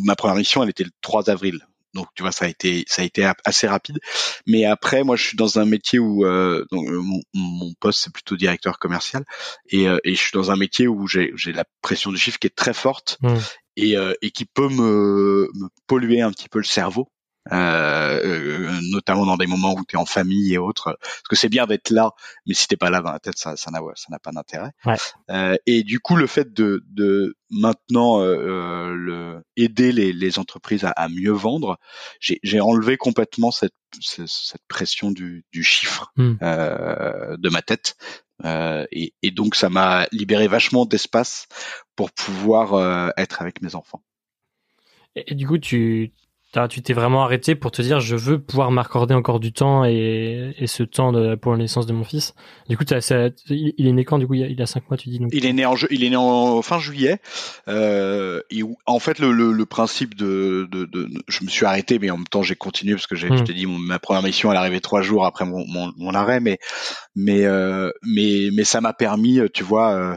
[0.04, 1.66] ma première mission, elle était le 3 avril.
[1.94, 3.98] Donc tu vois, ça a été ça a été assez rapide.
[4.46, 6.24] Mais après, moi, je suis dans un métier où
[6.70, 6.88] donc,
[7.34, 9.24] mon, poste c'est plutôt directeur commercial,
[9.70, 12.56] et, et, je suis dans un métier où j'ai la pression du chiffre qui est
[12.56, 13.18] très forte.
[13.22, 13.34] Mmh.
[13.78, 17.08] Et, et, qui peut me, me, polluer un petit peu le cerveau.
[17.50, 20.96] Euh, euh, notamment dans des moments où tu es en famille et autres.
[21.00, 22.12] Parce que c'est bien d'être là,
[22.46, 24.70] mais si t'es pas là dans la tête, ça ça n'a ça n'a pas d'intérêt.
[24.84, 24.94] Ouais.
[25.30, 30.84] Euh, et du coup, le fait de, de maintenant euh, le, aider les, les entreprises
[30.84, 31.78] à, à mieux vendre,
[32.20, 36.36] j'ai enlevé complètement cette, cette pression du, du chiffre hmm.
[36.40, 37.96] de ma tête.
[38.44, 41.46] Et, et, donc, ça m'a libéré vachement d'espace
[41.96, 44.02] pour pouvoir être avec mes enfants.
[45.14, 46.12] Et, du coup, tu
[46.68, 50.54] tu t'es vraiment arrêté pour te dire je veux pouvoir m'accorder encore du temps et,
[50.58, 52.34] et ce temps de, pour la naissance de mon fils.
[52.68, 52.84] Du coup,
[53.48, 55.20] il, est né quand Du coup, il a, il a cinq mois, tu dis.
[55.32, 57.18] Il est né en il est né en fin juillet.
[57.68, 61.98] Euh, et en fait, le, le, le principe de, de, de, je me suis arrêté,
[61.98, 63.44] mais en même temps, j'ai continué parce que j'ai, je hmm.
[63.44, 66.58] t'ai dit, ma première mission, elle arrivait trois jours après mon, mon, mon arrêt, mais
[67.16, 69.92] mais euh, mais mais ça m'a permis, tu vois.
[69.92, 70.16] Euh,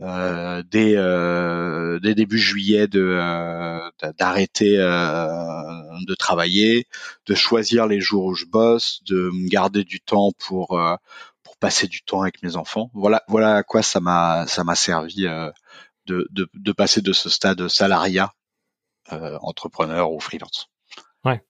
[0.00, 3.78] dès, euh, dès début juillet de euh,
[4.18, 6.86] d'arrêter de travailler,
[7.26, 10.80] de choisir les jours où je bosse, de me garder du temps pour
[11.42, 12.90] pour passer du temps avec mes enfants.
[12.94, 15.22] Voilà voilà à quoi ça m'a ça m'a servi
[16.06, 18.32] de, de, de passer de ce stade salariat
[19.10, 20.68] entrepreneur ou freelance.
[21.24, 21.42] Ouais.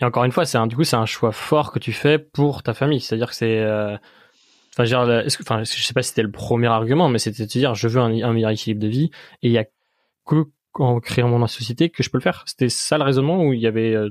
[0.00, 2.18] Et encore une fois, c'est un, du coup, c'est un choix fort que tu fais
[2.18, 3.00] pour ta famille.
[3.00, 3.64] C'est-à-dire que c'est,
[4.76, 7.44] Enfin, je, est-ce que, enfin, je sais pas si c'était le premier argument, mais c'était
[7.44, 9.10] de dire je veux un, un, meilleur équilibre de vie
[9.42, 9.64] et il y a
[10.26, 12.44] que en créant mon société que je peux le faire.
[12.46, 13.94] C'était ça le raisonnement où il y avait.
[13.94, 14.10] Euh,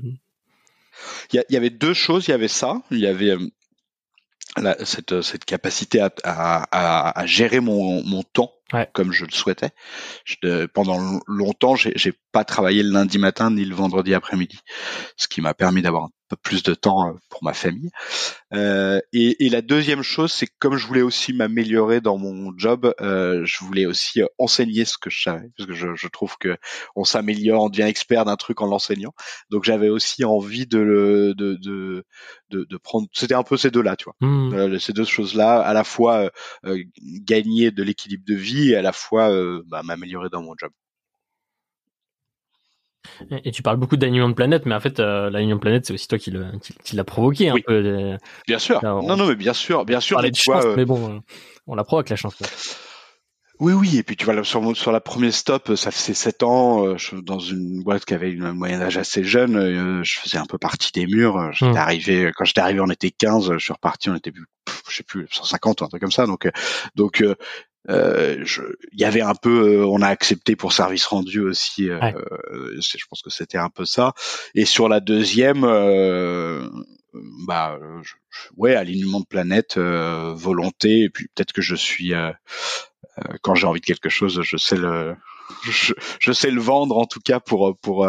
[1.32, 2.26] il, y, avait deux choses.
[2.26, 2.82] Il y avait ça.
[2.90, 8.52] Il y avait euh, cette, cette capacité à, à, à, gérer mon, mon temps
[8.92, 9.70] comme je le souhaitais.
[10.24, 14.58] Je, pendant longtemps, j'ai pas travaillé le lundi matin ni le vendredi après-midi,
[15.16, 17.90] ce qui m'a permis d'avoir un peu plus de temps euh, pour ma famille.
[18.52, 22.52] Euh, et, et, la deuxième chose, c'est que comme je voulais aussi m'améliorer dans mon
[22.56, 26.08] job, euh, je voulais aussi euh, enseigner ce que je savais, parce que je, je
[26.08, 26.56] trouve que
[26.94, 29.12] on s'améliore, on devient expert d'un truc en l'enseignant.
[29.50, 32.04] Donc j'avais aussi envie de, le, de, de,
[32.50, 33.08] de, de prendre.
[33.12, 34.54] C'était un peu ces deux-là, tu vois, mmh.
[34.54, 36.30] euh, ces deux choses-là, à la fois
[37.02, 39.30] gagner de l'équilibre de vie et à la fois
[39.66, 40.70] bah, m'améliorer dans mon job.
[43.44, 45.94] Et, tu parles beaucoup d'alignement de planète, mais en fait, euh, l'alignement de planète, c'est
[45.94, 46.46] aussi toi qui, le,
[46.84, 48.16] qui, provoqué un peu.
[48.46, 48.82] Bien sûr.
[48.82, 50.20] non, non, mais bien sûr, bien sûr.
[50.22, 51.22] Mais, euh, mais bon,
[51.66, 52.36] on la provoque la chance.
[53.58, 56.84] Oui, oui, et puis tu vois, sur, sur la première stop, ça faisait sept ans,
[56.84, 60.36] euh, je, dans une boîte qui avait une moyenne d'âge assez jeune, euh, je faisais
[60.36, 61.52] un peu partie des murs.
[61.52, 61.76] J'étais hmm.
[61.76, 64.44] arrivé, quand j'étais arrivé, on était 15, je suis reparti, on était plus,
[64.90, 66.26] je sais plus, 150 ou un truc comme ça.
[66.26, 66.46] Donc,
[66.96, 67.24] donc
[67.88, 68.44] euh,
[68.92, 71.88] il y avait un peu, euh, on a accepté pour service rendu aussi.
[71.88, 72.00] Euh,
[72.80, 74.12] je pense que c'était un peu ça.
[74.54, 75.62] Et sur la deuxième,
[77.46, 77.78] bah,
[78.56, 82.12] ouais, alignement de planète, volonté, et puis peut-être que je suis,
[83.42, 85.14] quand j'ai envie de quelque chose, je sais le,
[85.64, 88.08] je, je, sais le vendre en tout cas pour pour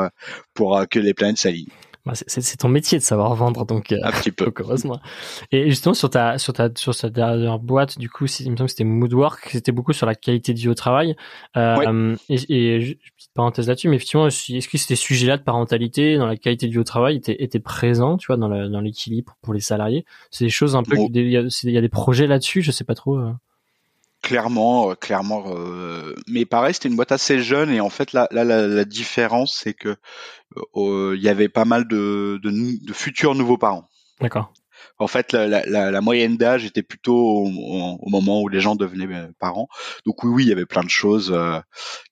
[0.54, 1.72] pour que les planètes s'alignent.
[2.08, 4.50] Bah, c'est ton métier de savoir vendre, donc euh, un petit peu.
[4.58, 5.02] heureusement.
[5.52, 8.68] Et justement sur ta sur ta sur cette dernière boîte, du coup, il me semble
[8.68, 11.18] que c'était Moodwork, c'était beaucoup sur la qualité de vie au travail.
[11.58, 12.80] Euh, Et, et
[13.18, 16.72] petite parenthèse là-dessus, mais effectivement, est-ce que ces sujets-là de parentalité dans la qualité de
[16.72, 20.06] vie au travail étaient, étaient présents, tu vois, dans dans l'équilibre pour les salariés?
[20.32, 21.38] C'est des choses un peu, il y,
[21.78, 23.18] a, des projets là-dessus, je sais pas trop.
[23.18, 23.34] Euh.
[24.24, 25.44] Clairement, euh, clairement.
[25.48, 29.56] Euh, mais pareil, c'était une boîte assez jeune et en fait là, là la, différence
[29.56, 29.96] c'est que
[30.76, 33.88] euh, il y avait pas mal de, de, futurs nouveaux parents.
[34.20, 34.52] D'accord.
[35.00, 39.30] En fait, la, la, la moyenne d'âge était plutôt au, moment où les gens devenaient
[39.40, 39.68] parents.
[40.06, 41.36] Donc oui, oui, il y avait plein de choses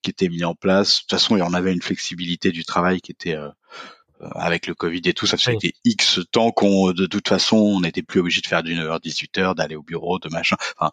[0.02, 0.98] qui étaient mises en place.
[0.98, 3.36] De toute façon, il y en avait une flexibilité du travail qui était
[4.32, 8.02] avec le Covid et tout, ça fait X temps qu'on, de toute façon, on n'était
[8.02, 10.56] plus obligé de faire d'une heure 18 heures, d'aller au bureau, de machin.
[10.78, 10.92] Enfin,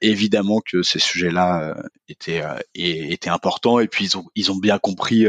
[0.00, 1.76] évidemment que ces sujets-là
[2.08, 2.42] étaient
[2.74, 5.26] étaient importants et puis ils ont ils ont bien compris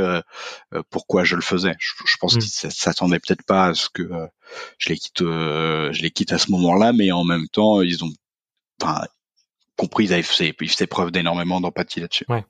[0.90, 1.76] pourquoi je le faisais.
[1.80, 2.40] Je, pense mmh.
[2.40, 4.10] qu'ils s'attendaient peut-être pas à ce que
[4.78, 8.12] je les quitte je les quitte à ce moment-là, mais en même temps, ils ont
[8.82, 9.06] enfin
[9.78, 12.26] compris, ils avaient fait, ils faisaient preuve d'énormément d'empathie là-dessus.
[12.28, 12.44] Ouais.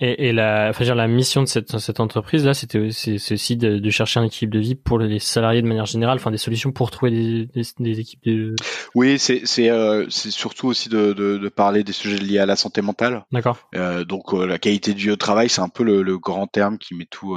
[0.00, 3.56] Et, et la, enfin, dire, la mission de cette, cette entreprise là, c'était c'est aussi
[3.56, 6.38] de, de, chercher un équilibre de vie pour les salariés de manière générale, enfin des
[6.38, 8.54] solutions pour trouver des, des, des équipes de.
[8.94, 12.56] Oui, c'est c'est euh, surtout aussi de, de, de, parler des sujets liés à la
[12.56, 13.24] santé mentale.
[13.32, 13.58] D'accord.
[13.74, 16.46] Euh, donc euh, la qualité de vie au travail, c'est un peu le, le, grand
[16.46, 17.36] terme qui met tout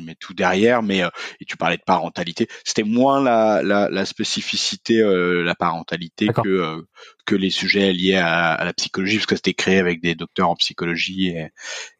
[0.00, 0.82] met tout derrière.
[0.82, 1.00] Mais
[1.40, 6.84] et tu parlais de parentalité, c'était moins la, la, la spécificité la parentalité que
[7.28, 10.48] que les sujets liés à, à la psychologie, parce que c'était créé avec des docteurs
[10.48, 11.50] en psychologie et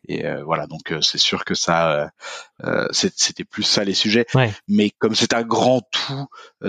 [0.08, 2.10] et euh, voilà, donc euh, c'est sûr que ça,
[2.64, 4.26] euh, c'était plus ça les sujets.
[4.66, 6.26] Mais comme c'est un grand tout,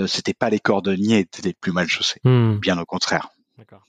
[0.07, 2.19] c'était pas les cordonniers étaient les plus mal chaussés.
[2.25, 2.57] Hmm.
[2.57, 3.29] Bien au contraire.
[3.57, 3.83] D'accord.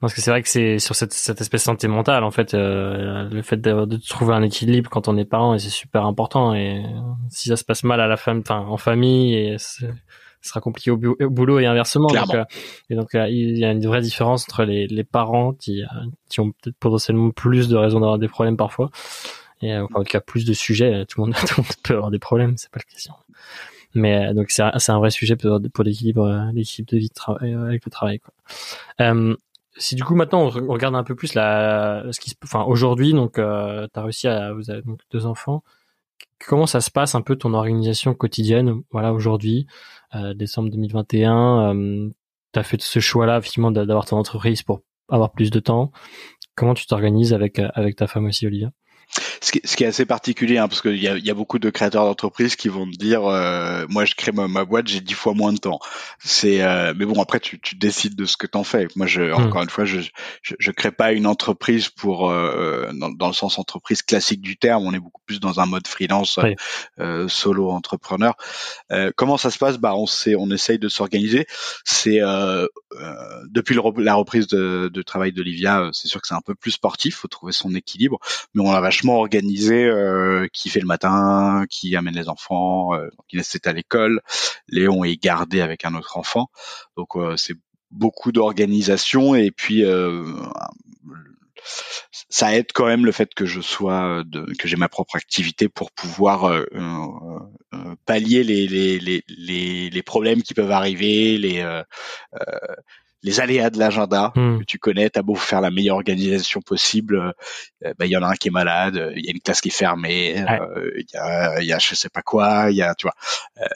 [0.00, 2.54] Parce que c'est vrai que c'est sur cette, cette espèce de santé mentale, en fait,
[2.54, 6.54] le fait de, de, trouver un équilibre quand on est parent, c'est super important.
[6.54, 6.84] Et
[7.30, 9.56] si ça se passe mal à la femme, enfin en famille, et
[10.42, 12.08] ce sera compliqué au, boulot et inversement.
[12.08, 12.44] Donc, euh,
[12.90, 15.86] et donc euh, il y a une vraie différence entre les, les parents qui, euh,
[16.28, 18.90] qui ont peut-être potentiellement plus de raisons d'avoir des problèmes parfois,
[19.60, 21.04] et enfin, en tout cas plus de sujets.
[21.06, 23.14] Tout le monde, tout le monde peut avoir des problèmes, c'est pas la question.
[23.94, 27.84] Mais donc c'est un, vrai sujet pour, pour l'équilibre, l'équilibre de vie de travail avec
[27.84, 28.20] le travail.
[28.20, 28.34] Quoi.
[29.00, 29.34] Euh,
[29.78, 33.38] si du coup maintenant on regarde un peu plus la, ce qui, enfin aujourd'hui donc
[33.38, 35.62] euh, tu as réussi à, vous avez donc deux enfants.
[36.46, 39.66] Comment ça se passe un peu ton organisation quotidienne, voilà aujourd'hui?
[40.14, 42.10] Euh, décembre 2021, euh,
[42.52, 45.90] tu as fait ce choix-là, effectivement, d'avoir ton entreprise pour avoir plus de temps.
[46.54, 48.70] Comment tu t'organises avec, euh, avec ta femme aussi, Olivia?
[49.40, 51.58] Ce qui, ce qui, est assez particulier, hein, parce qu'il y a, y a beaucoup
[51.58, 55.00] de créateurs d'entreprises qui vont te dire, euh, moi je crée ma, ma boîte, j'ai
[55.00, 55.80] dix fois moins de temps.
[56.18, 58.88] C'est, euh, mais bon après tu, tu décides de ce que t'en fais.
[58.96, 59.34] Moi je, hmm.
[59.34, 60.00] encore une fois, je,
[60.42, 64.56] je, je, crée pas une entreprise pour euh, dans, dans, le sens entreprise classique du
[64.56, 64.84] terme.
[64.86, 66.38] On est beaucoup plus dans un mode freelance,
[66.98, 68.34] euh, solo entrepreneur.
[68.92, 69.78] Euh, comment ça se passe?
[69.78, 71.46] Bah on sait, on essaye de s'organiser.
[71.84, 72.20] C'est
[73.50, 76.72] depuis le, la reprise de, de travail d'Olivia, c'est sûr que c'est un peu plus
[76.72, 77.16] sportif.
[77.16, 78.18] Faut trouver son équilibre,
[78.54, 83.08] mais on a vachement organisé euh, qui fait le matin, qui amène les enfants, euh,
[83.32, 84.20] laisse à l'école.
[84.68, 86.48] Léon est gardé avec un autre enfant,
[86.96, 87.54] donc euh, c'est
[87.92, 90.24] beaucoup d'organisation et puis euh,
[92.28, 95.68] ça aide quand même le fait que je sois de, que j'ai ma propre activité
[95.68, 101.62] pour pouvoir euh, euh, pallier les, les, les, les, les problèmes qui peuvent arriver les
[103.22, 104.60] les aléas de l'agenda hmm.
[104.60, 107.34] que tu connais, t'as beau faire la meilleure organisation possible,
[107.84, 109.60] euh, bah, il y en a un qui est malade, il y a une classe
[109.60, 112.82] qui est fermée, euh, il y, a, y a je sais pas quoi, il y
[112.82, 113.14] a tu vois,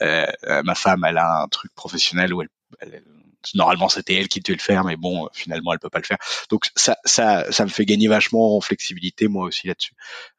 [0.01, 3.03] euh, ma femme elle a un truc professionnel où elle, elle,
[3.55, 6.17] normalement c'était elle qui devait le faire, mais bon, finalement elle peut pas le faire.
[6.49, 9.93] Donc ça, ça, ça me fait gagner vachement en flexibilité moi aussi là-dessus.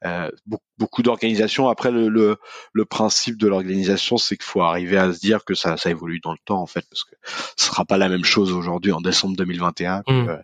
[0.05, 0.29] Euh,
[0.77, 1.69] beaucoup, d'organisation.
[1.69, 2.37] Après le, le,
[2.73, 6.19] le, principe de l'organisation, c'est qu'il faut arriver à se dire que ça, ça évolue
[6.19, 7.15] dans le temps en fait, parce que
[7.57, 10.43] ce sera pas la même chose aujourd'hui en décembre 2021 que, mm.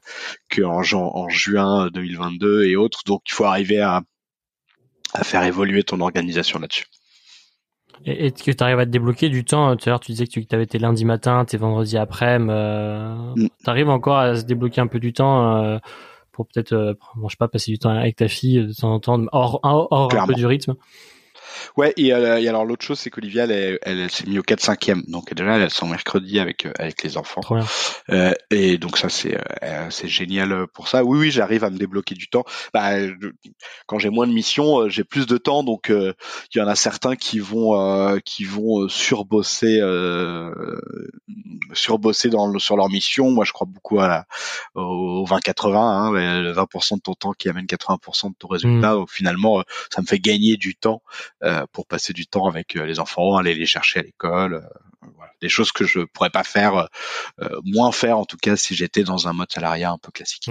[0.49, 3.01] que en, en juin 2022 et autres.
[3.05, 4.01] Donc il faut arriver à
[5.13, 6.85] à faire évoluer ton organisation là-dessus.
[8.05, 10.25] Et, et que tu arrives à te débloquer du temps, tout à l'heure tu disais
[10.25, 13.47] que tu avais tes lundis matin, tes vendredis après, euh, mm.
[13.63, 15.77] tu arrives encore à se débloquer un peu du temps euh,
[16.31, 18.99] pour peut-être, euh, je sais pas, passer du temps avec ta fille de temps en
[18.99, 20.75] temps, hors, hors, un peu du rythme
[21.77, 24.43] Ouais, et, euh, et alors l'autre chose, c'est qu'Olivia, elle, elle, elle s'est mise au
[24.43, 27.41] 4-5e, donc déjà, elle son mercredi avec euh, avec les enfants.
[28.09, 31.03] Euh, et donc ça, c'est euh, c'est génial pour ça.
[31.03, 32.43] Oui, oui, j'arrive à me débloquer du temps.
[32.73, 32.91] Bah,
[33.87, 37.15] quand j'ai moins de missions, j'ai plus de temps, donc il y en a certains
[37.15, 39.81] qui vont qui vont surbosser
[41.73, 43.31] surbosser dans le, sur leur mission.
[43.31, 44.25] Moi, je crois beaucoup à la,
[44.75, 48.93] au 20-80, hein, le 20% de ton temps qui amène 80% de ton résultat.
[48.93, 48.97] Mmh.
[48.97, 51.01] Donc finalement, ça me fait gagner du temps
[51.43, 55.09] euh, pour passer du temps avec euh, les enfants, aller les chercher à l'école, euh,
[55.41, 56.87] des choses que je pourrais pas faire,
[57.63, 60.47] moins faire en tout cas si j'étais dans un mode salariat un peu classique.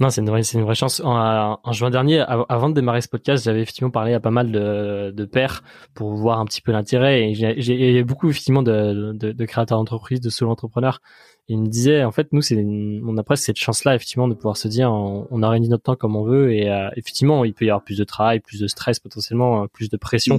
[0.00, 1.02] Non, c'est une vraie, chance.
[1.04, 5.12] En, juin dernier, avant de démarrer ce podcast, j'avais effectivement parlé à pas mal de,
[5.14, 7.30] de pairs pour voir un petit peu l'intérêt.
[7.30, 11.00] Et j'ai beaucoup effectivement de, de, créateurs d'entreprise, de solo entrepreneurs
[11.50, 14.56] il me disait, en fait, nous, c'est, on a presque cette chance-là, effectivement, de pouvoir
[14.56, 17.64] se dire, on, on organise notre temps comme on veut, et euh, effectivement, il peut
[17.64, 20.38] y avoir plus de travail, plus de stress, potentiellement, euh, plus de pression,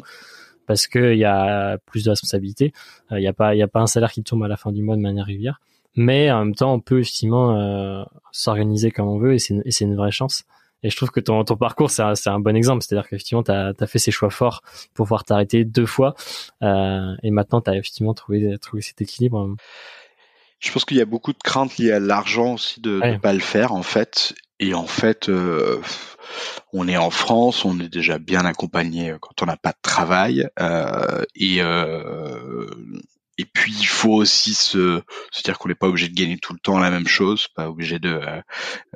[0.68, 2.72] parce que il y a plus de responsabilités.
[3.12, 4.56] Euh, il n'y a pas, il y a pas un salaire qui tombe à la
[4.56, 5.60] fin du mois de manière régulière,
[5.98, 9.84] mais en même temps, on peut effectivement s'organiser comme on veut, et c'est, et c'est
[9.84, 10.46] une vraie chance.
[10.84, 12.84] Et je trouve que ton, ton parcours, c'est un, un, bon exemple.
[12.84, 14.62] C'est-à-dire qu'effectivement, tu as, fait ces choix forts
[14.96, 16.16] pour pouvoir t'arrêter deux fois.
[16.64, 19.56] Euh, et maintenant, tu as effectivement trouvé, trouvé cet équilibre.
[20.62, 23.34] Je pense qu'il y a beaucoup de craintes liées à l'argent aussi de ne pas
[23.34, 24.34] le faire, en fait.
[24.60, 25.82] Et en fait, euh,
[26.72, 30.48] on est en France, on est déjà bien accompagné quand on n'a pas de travail.
[30.60, 32.68] Euh, et euh,
[33.42, 36.54] et puis il faut aussi se, se dire qu'on n'est pas obligé de gagner tout
[36.54, 38.22] le temps la même chose, pas obligé de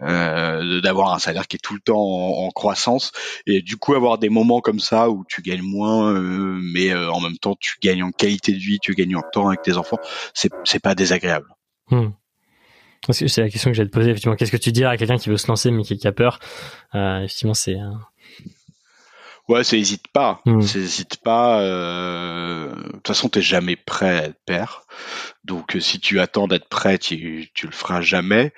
[0.04, 3.12] euh, d'avoir un salaire qui est tout le temps en, croissance.
[3.47, 7.10] Et du coup avoir des moments comme ça où tu gagnes moins, euh, mais euh,
[7.12, 9.78] en même temps tu gagnes en qualité de vie, tu gagnes en temps avec tes
[9.78, 9.99] enfants,
[10.34, 11.47] c'est pas désagréable.
[11.91, 12.09] Hmm.
[13.11, 14.09] C'est la question que j'ai te poser.
[14.09, 16.39] Effectivement, qu'est-ce que tu dirais à quelqu'un qui veut se lancer mais qui, a peur?
[16.95, 17.75] Euh, Effectivement, c'est
[19.47, 20.41] Ouais, c'est hésite pas.
[20.45, 20.59] Hmm.
[20.59, 21.61] Hésite pas.
[21.61, 22.73] Euh...
[22.75, 24.81] De toute façon, t'es jamais prêt à être père.
[25.43, 28.53] Donc, euh, si tu attends d'être prêt, tu, tu le feras jamais.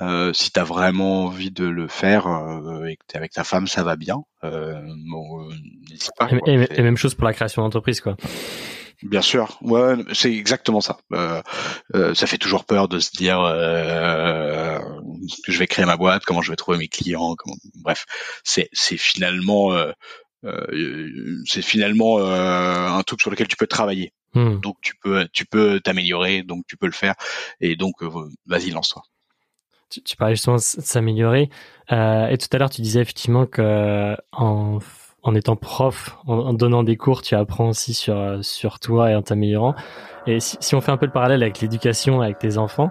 [0.00, 3.68] Euh, si t'as vraiment envie de le faire euh, et que t'es avec ta femme,
[3.68, 4.16] ça va bien.
[4.42, 5.48] Euh, bon,
[5.88, 6.28] n'hésite pas.
[6.46, 8.16] Et, même chose pour la création d'entreprise, quoi.
[9.02, 10.98] Bien sûr, ouais, c'est exactement ça.
[11.12, 11.42] Euh,
[11.94, 14.78] euh, ça fait toujours peur de se dire euh,
[15.44, 17.56] que je vais créer ma boîte, comment je vais trouver mes clients, comment...
[17.82, 18.06] bref,
[18.44, 19.92] c'est c'est finalement euh,
[20.44, 24.12] euh, c'est finalement euh, un truc sur lequel tu peux travailler.
[24.34, 24.60] Hmm.
[24.60, 27.14] Donc tu peux tu peux t'améliorer, donc tu peux le faire
[27.60, 28.02] et donc
[28.46, 29.02] vas-y lance-toi.
[29.90, 31.50] Tu, tu, parlais justement de s'améliorer
[31.90, 34.80] et tout à l'heure tu disais effectivement que en,
[35.24, 39.22] en étant prof, en, donnant des cours, tu apprends aussi sur sur toi et en
[39.22, 39.74] t'améliorant.
[40.26, 42.90] Et si, si, on fait un peu le parallèle avec l'éducation avec tes enfants,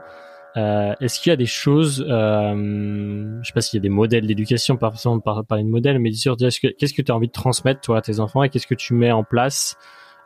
[0.55, 3.89] euh, Est-ce qu'il y a des choses, euh, je sais pas s'il y a des
[3.89, 7.27] modèles d'éducation, par exemple par parler de modèles, mais dire qu'est-ce que tu as envie
[7.27, 9.77] de transmettre toi à tes enfants et qu'est-ce que tu mets en place,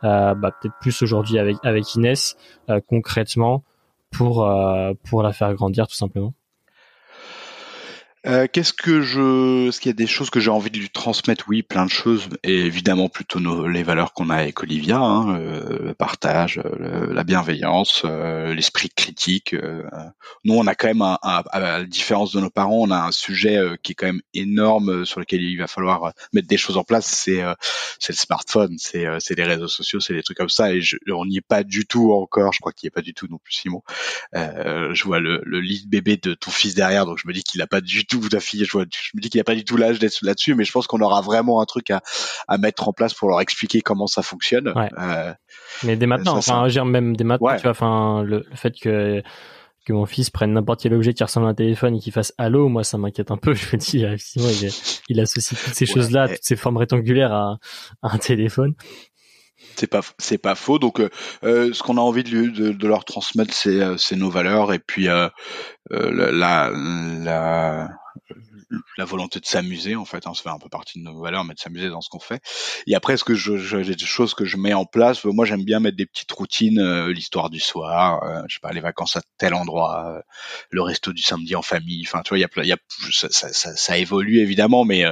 [0.04, 2.36] euh, bah, peut-être plus aujourd'hui avec avec Inès
[2.68, 3.64] euh, concrètement
[4.10, 6.34] pour euh, pour la faire grandir tout simplement?
[8.26, 10.90] Euh, qu'est-ce que je, est-ce qu'il y a des choses que j'ai envie de lui
[10.90, 11.44] transmettre?
[11.48, 15.38] Oui, plein de choses, et évidemment plutôt nos, les valeurs qu'on a avec Olivia, hein,
[15.38, 19.54] euh, le partage, euh, la bienveillance, l'esprit critique.
[20.44, 23.12] nous, on a quand même, un, à la différence de nos parents, on a un
[23.12, 26.84] sujet qui est quand même énorme sur lequel il va falloir mettre des choses en
[26.84, 27.06] place.
[27.06, 27.42] C'est,
[27.98, 30.96] c'est le smartphone, c'est, c'est les réseaux sociaux, c'est des trucs comme ça, et je,
[31.10, 32.52] on n'y est pas du tout encore.
[32.52, 33.82] Je crois qu'il n'y est pas du tout non plus, Simon.
[34.34, 37.60] je vois le, le lit bébé de ton fils derrière, donc je me dis qu'il
[37.60, 38.64] n'a pas du tout ta fille.
[38.64, 40.72] Je, je me dis qu'il n'y a pas du tout l'âge d'être là-dessus, mais je
[40.72, 42.02] pense qu'on aura vraiment un truc à,
[42.48, 44.72] à mettre en place pour leur expliquer comment ça fonctionne.
[44.76, 45.32] Euh,
[45.84, 49.22] mais dès maintenant, ça, enfin, même dès maintenant, tu vois, enfin, le, fait que
[49.88, 52.34] que mon fils prenne n'importe quel objet qui ressemble à un téléphone et qu'il fasse
[52.36, 53.54] allô, moi ça m'inquiète un peu.
[53.54, 54.70] Je me dis effectivement il,
[55.08, 57.58] il associe toutes ces choses-là, toutes ces formes rectangulaires à,
[58.02, 58.74] à un téléphone.
[59.78, 60.80] C'est pas c'est pas faux.
[60.80, 61.08] Donc euh,
[61.44, 64.72] euh, ce qu'on a envie de, de, de leur transmettre c'est euh, c'est nos valeurs
[64.72, 65.28] et puis euh,
[65.92, 67.88] euh la la
[68.96, 71.44] la volonté de s'amuser en fait, hein, ça fait un peu partie de nos valeurs,
[71.44, 72.42] mais de s'amuser dans ce qu'on fait.
[72.86, 75.24] Et après, ce que je, j'ai des choses que je mets en place.
[75.24, 78.72] Moi, j'aime bien mettre des petites routines, euh, l'histoire du soir, euh, je sais pas,
[78.72, 80.20] les vacances à tel endroit, euh,
[80.70, 82.04] le resto du samedi en famille.
[82.06, 82.78] Enfin, tu vois, il y a, y a
[83.10, 85.04] ça, ça, ça, évolue évidemment, mais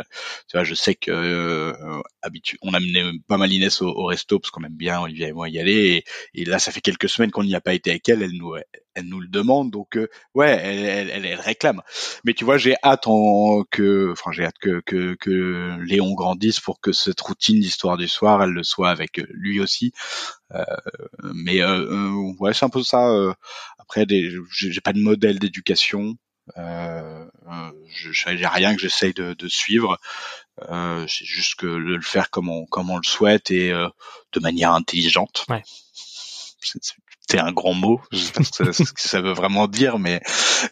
[0.48, 1.74] tu vois, je sais que
[2.22, 5.32] habitu on a mené pas mal Inès au, resto parce qu'on aime bien Olivier et
[5.32, 6.04] moi y aller.
[6.34, 8.22] Et, et là, ça fait quelques semaines qu'on n'y a pas été avec elle.
[8.22, 8.54] Elle nous,
[8.96, 9.98] elle nous le demande, donc
[10.34, 11.82] ouais, elle, elle, elle, réclame.
[12.24, 16.60] Mais tu vois, j'ai hâte en, que, enfin, j'ai hâte que, que, que Léon grandisse
[16.60, 19.92] pour que cette routine d'histoire du soir, elle le soit avec lui aussi.
[20.54, 20.64] Euh,
[21.34, 23.06] mais euh, ouais, c'est un peu ça.
[23.78, 26.16] après, j'ai pas de modèle d'éducation.
[26.56, 27.26] Euh,
[27.88, 29.98] j'ai rien que j'essaye de, de, suivre.
[30.70, 34.40] Euh, c'est juste que de le faire comme on, comme on le souhaite et de
[34.40, 35.44] manière intelligente.
[35.50, 35.62] Ouais
[37.28, 40.20] c'est un grand mot, je sais pas ce que ça, veut vraiment dire, mais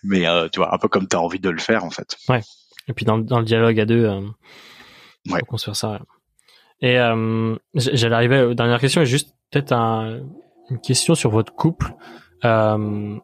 [0.03, 2.17] mais euh, tu vois, un peu comme tu as envie de le faire en fait.
[2.29, 2.41] Ouais.
[2.89, 4.21] Et puis dans, dans le dialogue à deux, euh,
[5.31, 5.41] ouais.
[5.41, 6.01] faut construire ça.
[6.81, 10.21] Et euh, j'allais arriver aux dernières questions et juste peut-être un,
[10.71, 11.95] une question sur votre couple.
[12.45, 13.17] Euh,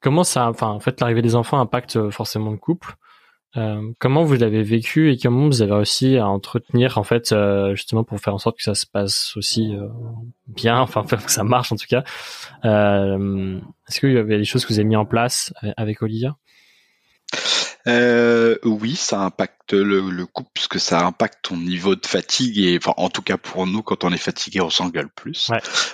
[0.00, 2.96] comment ça, enfin en fait l'arrivée des enfants impacte forcément le couple.
[3.56, 7.74] Euh, comment vous l'avez vécu et comment vous avez réussi à entretenir en fait euh,
[7.74, 9.88] justement pour faire en sorte que ça se passe aussi euh,
[10.46, 12.04] bien, enfin que ça marche en tout cas.
[12.62, 16.36] Est-ce qu'il y avait des choses que vous avez mis en place avec Olivia?
[17.86, 23.08] Oui, ça impacte le, couple puisque ça impacte ton niveau de fatigue et enfin en
[23.08, 25.50] tout cas pour nous quand on est fatigué on s'engueule plus.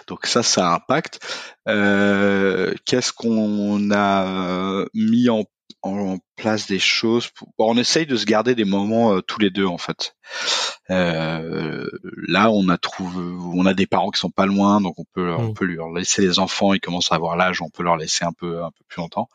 [0.08, 1.24] Donc ça, ça impacte.
[1.66, 5.44] Qu'est-ce qu'on a mis en
[5.84, 7.30] en place des choses.
[7.58, 10.14] on essaye de se garder des moments tous les deux en fait.
[10.90, 11.86] Euh,
[12.26, 13.16] là, on a trouvé,
[13.54, 15.54] on a des parents qui sont pas loin, donc on peut, on mm.
[15.54, 16.74] peut leur laisser les enfants.
[16.74, 19.28] Ils commencent à avoir l'âge, on peut leur laisser un peu, un peu plus longtemps.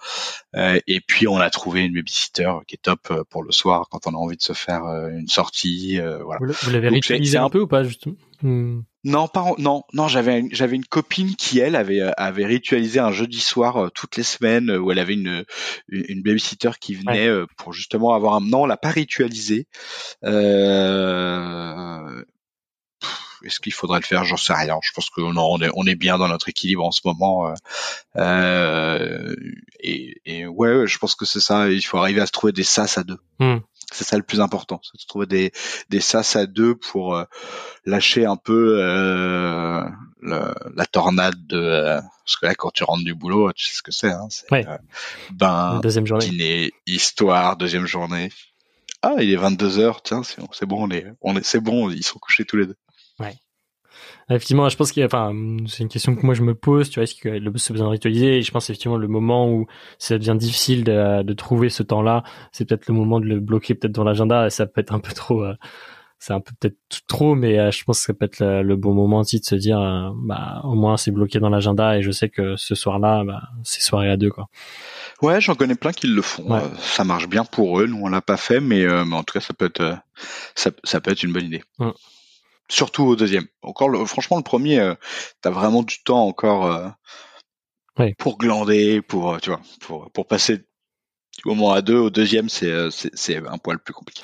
[0.55, 3.87] Euh, et puis, on a trouvé une babysitter qui est top euh, pour le soir
[3.89, 5.99] quand on a envie de se faire euh, une sortie.
[6.23, 6.39] voilà.
[6.61, 8.15] Vous l'avez ritualisé un peu ou pas justement?
[8.41, 8.81] Hmm.
[9.03, 10.07] Non, pas non, non.
[10.07, 14.69] J'avais j'avais une copine qui elle avait avait ritualisé un jeudi soir toutes les semaines
[14.71, 15.45] où elle avait une
[15.87, 18.41] une, babysitter qui venait pour justement avoir un.
[18.41, 19.67] Non, on l'a pas ritualisé.
[20.25, 20.89] Euh,
[21.99, 22.23] euh,
[23.43, 24.25] est-ce qu'il faudrait le faire?
[24.25, 24.77] J'en sais rien.
[24.83, 27.47] Je pense qu'on on est, on est bien dans notre équilibre en ce moment.
[27.47, 27.53] Euh,
[28.17, 29.35] euh,
[29.79, 31.69] et, ouais, je pense que c'est ça.
[31.69, 33.19] Il faut arriver à se trouver des sas à deux.
[33.39, 33.59] Hmm.
[33.91, 35.51] C'est ça le plus important, c'est de trouver des,
[35.89, 37.23] des sas à deux pour
[37.85, 38.79] lâcher un peu
[40.21, 43.91] la tornade de parce que là quand tu rentres du boulot, tu sais ce que
[43.91, 44.11] c'est.
[44.11, 44.47] Hein, c'est
[45.31, 46.27] ben, deuxième journée.
[46.27, 48.31] dîner, histoire, deuxième journée.
[49.01, 50.03] Ah, il est 22 heures.
[50.03, 51.89] Tiens, c'est bon, on est, on est, c'est bon.
[51.89, 52.77] Ils sont couchés tous les deux.
[53.19, 53.35] Ouais.
[54.29, 55.33] Effectivement, je pense qu'il enfin,
[55.67, 57.91] c'est une question que moi je me pose, tu vois, est-ce que le besoin de
[57.91, 59.65] ritualiser, et je pense effectivement le moment où
[59.97, 63.73] ça devient difficile de, de trouver ce temps-là, c'est peut-être le moment de le bloquer
[63.73, 65.55] peut-être dans l'agenda, et ça peut être un peu trop, euh,
[66.19, 68.93] c'est un peu peut-être trop, mais euh, je pense que ça peut être le, bon
[68.93, 72.11] moment aussi de se dire, euh, bah, au moins c'est bloqué dans l'agenda, et je
[72.11, 74.47] sais que ce soir-là, bah, c'est soirée à deux, quoi.
[75.23, 76.45] Ouais, j'en connais plein qui le font.
[76.77, 77.87] Ça marche bien pour eux.
[77.87, 79.97] Nous, on l'a pas fait, mais, mais en tout cas, ça peut être
[80.55, 81.61] ça, ça, peut être une bonne idée.
[82.69, 83.47] Surtout au deuxième.
[83.61, 84.93] Encore, le, franchement, le premier, euh,
[85.41, 86.93] t'as vraiment du temps encore
[88.17, 92.73] pour glander, pour tu vois, pour pour passer du moment à deux au deuxième, c'est
[92.91, 94.21] c'est un poil plus compliqué.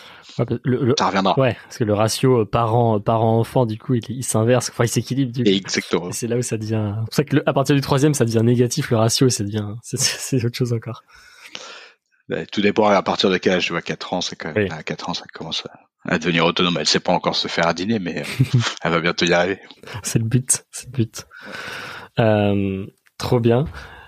[0.63, 1.37] le, ça reviendra.
[1.39, 4.89] Ouais, parce que le ratio parent parent enfant du coup il, il s'inverse, enfin il
[4.89, 5.31] s'équilibre.
[5.31, 6.11] Du Exactement.
[6.11, 6.93] C'est là où ça devient.
[6.95, 9.75] C'est pour ça que à partir du troisième ça devient négatif le ratio ça devient
[9.83, 11.03] c'est autre chose encore.
[12.51, 14.83] tout dépend à partir de quel âge tu vois 4 ans c'est quand même à
[14.83, 15.79] 4 ans ça commence à,
[16.11, 18.43] devenir autonome elle sait pas encore se faire à dîner mais euh,
[18.83, 19.59] elle va bientôt y arriver
[20.03, 21.25] c'est le but c'est le but
[22.19, 22.85] euh,
[23.17, 23.65] trop bien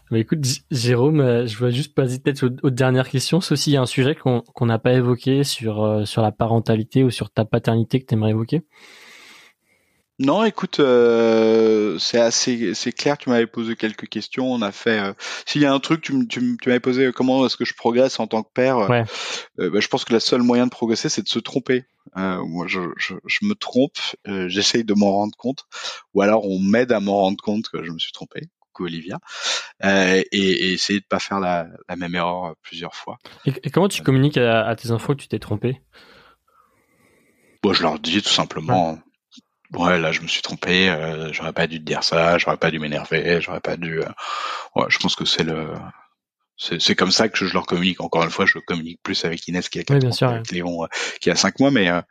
[0.09, 0.39] mais écoute,
[0.71, 3.41] Jérôme, euh, je voulais juste passer peut-être aux, dernières questions.
[3.41, 7.03] Ceci, il y a un sujet qu'on n'a pas évoqué sur euh, sur la parentalité
[7.03, 8.61] ou sur ta paternité que tu aimerais évoquer.
[10.19, 13.17] Non, écoute, euh, c'est assez, c'est clair.
[13.17, 14.51] Tu m'avais posé quelques questions.
[14.51, 14.99] On a fait.
[15.45, 18.19] S'il y a un truc, tu, tu, tu m'avais posé comment est-ce que je progresse
[18.19, 18.89] en tant que père.
[18.89, 19.05] Ouais.
[19.57, 21.85] Bah, je pense que le seul moyen de progresser, c'est de se tromper.
[22.15, 23.97] moi, je, je, je, me trompe.
[24.47, 25.65] J'essaye de m'en rendre compte,
[26.13, 28.41] ou alors on m'aide à m'en rendre compte que je me suis trompé.
[28.83, 29.19] Olivia,
[29.83, 33.17] euh, et, essayer de pas faire la, même erreur euh, plusieurs fois.
[33.45, 35.81] Et, comment tu communiques à, tes enfants que tu t'es trompé?
[37.63, 38.93] Bon, je leur dis tout simplement.
[38.93, 38.97] Ouais.
[39.73, 42.79] Là je me suis trompé, euh, j'aurais pas dû te dire ça, j'aurais pas dû
[42.79, 43.99] m'énerver, j'aurais pas dû.
[44.75, 45.73] Ouais, je pense que c'est le,
[46.57, 48.01] c'est comme ça que je leur communique.
[48.01, 50.87] Encore une fois, je communique plus avec Inès qui a 4 mois, avec Léon euh,
[51.21, 52.01] qui a 5 mois, mais euh,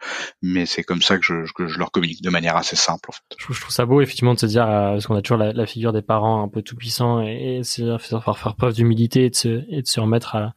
[0.41, 3.11] mais c'est comme ça que je, que je leur communique de manière assez simple.
[3.11, 3.23] En fait.
[3.37, 5.67] je, trouve ça beau effectivement de se dire euh, parce qu'on a toujours la, la,
[5.67, 9.31] figure des parents un peu tout puissants et, et c'est faire, faire preuve d'humilité et
[9.31, 10.55] de se et de se remettre à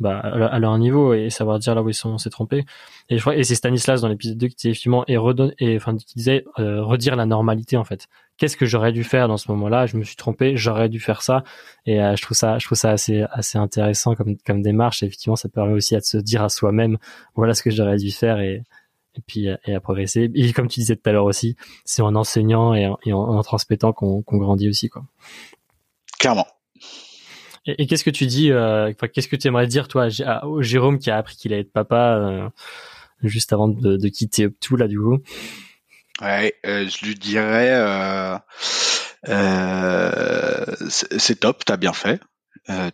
[0.00, 2.64] bah, à leur niveau et savoir dire là où ils sont s'est trompé
[3.08, 5.76] et je crois et c'est Stanislas dans l'épisode 2 qui disait effectivement et redonne et
[5.76, 8.08] enfin qui disait redire la normalité en fait
[8.40, 9.86] qu'est-ce que j'aurais dû faire dans ce moment-là?
[9.86, 11.44] Je me suis trompé, j'aurais dû faire ça.
[11.86, 15.02] Et euh, je trouve ça, je trouve ça assez assez intéressant comme comme démarche.
[15.02, 16.96] Et effectivement, ça permet aussi à se dire à soi-même,
[17.36, 18.64] voilà ce que j'aurais dû faire et
[19.14, 20.30] et puis et à progresser.
[20.34, 23.92] Et comme tu disais tout à l'heure aussi, c'est en enseignant et en, en, transmettant
[23.92, 25.04] qu'on qu'on grandit aussi quoi.
[26.18, 26.46] Clairement.
[27.66, 31.10] Et, qu'est-ce que tu dis euh, Qu'est-ce que tu aimerais dire toi à, Jérôme qui
[31.10, 32.48] a appris qu'il allait être papa euh,
[33.22, 35.18] juste avant de, quitter tout là du coup?
[36.20, 37.70] Ouais, euh, je lui dirais,
[40.88, 42.20] c'est top, t'as bien fait.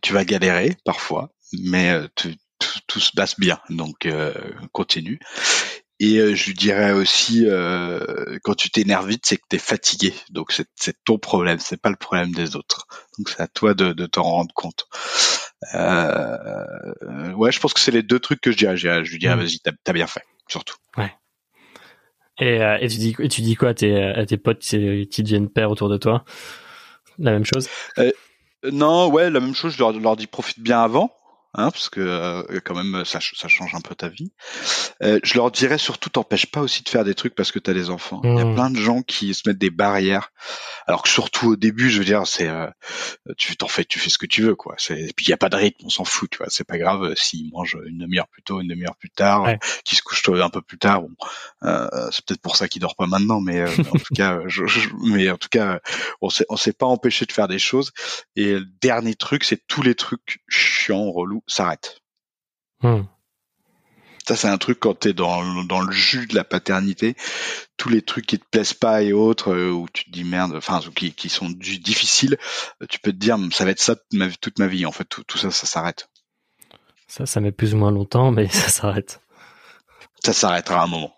[0.03, 4.09] tu vas galérer parfois, mais tout, se passe bien, donc
[4.73, 5.21] continue.
[5.99, 7.47] Et je lui dirais aussi,
[8.43, 11.97] quand tu t'énerves vite, c'est que t'es fatigué, donc c'est ton problème, c'est pas le
[11.97, 12.87] problème des autres.
[13.19, 14.87] Donc c'est à toi de, de t'en rendre compte.
[15.73, 18.77] ouais, je pense que c'est les deux trucs que je dirais.
[18.77, 19.41] Je lui dirais, mmh.
[19.41, 20.77] vas-y, t'as as bien fait, surtout.
[20.99, 21.13] Ouais.
[22.39, 25.23] Et, euh, et, tu dis et tu dis quoi à tes, à tes potes qui,
[25.23, 26.25] deviennent pères autour de toi?
[27.19, 27.69] La même chose?
[27.99, 28.13] Euh,
[28.71, 29.73] Non, ouais, la même chose.
[29.73, 31.11] Je leur, leur dis profite bien avant
[31.57, 34.33] hein, parce que euh, quand même ça, ça, change un peu ta vie.
[35.03, 37.71] Euh, je leur dirais surtout t'empêche pas aussi de faire des trucs parce que tu
[37.71, 38.21] as des enfants.
[38.25, 38.55] Il y a mmh.
[38.55, 40.33] plein de gens qui se mettent des barrières,
[40.87, 42.69] alors que surtout au début, je veux dire, c'est euh,
[43.37, 44.77] tu t'en fais, tu fais ce que tu veux quoi.
[44.91, 46.47] Et puis il y a pas de rythme, on s'en fout, tu vois.
[46.51, 49.59] C'est pas grave s'ils mangent une demi-heure plus tôt, une demi-heure plus tard, ouais.
[49.85, 51.03] qu'ils se couchent un peu plus tard.
[51.03, 51.11] Bon,
[52.11, 54.65] c'est peut-être pour ça qu'ils dorment pas maintenant, mais en tout cas, je,
[55.03, 55.81] mais en tout cas,
[56.21, 57.93] on s'est on s'est pas empêché de faire des choses.
[58.35, 62.01] Et le dernier truc, c'est tous les trucs chiants, relous s'arrête.
[62.83, 63.03] Hmm.
[64.27, 67.15] Ça, c'est un truc quand t'es dans, dans le jus de la paternité,
[67.77, 70.55] tous les trucs qui te plaisent pas et autres, euh, où tu te dis merde,
[70.57, 72.37] enfin, qui, qui sont du, difficiles,
[72.83, 74.85] euh, tu peux te dire, ça va être ça toute ma, toute ma vie.
[74.85, 76.09] En fait, tout, tout ça, ça s'arrête.
[77.07, 79.21] Ça, ça met plus ou moins longtemps, mais ça s'arrête.
[80.25, 81.13] Ça s'arrêtera à un moment.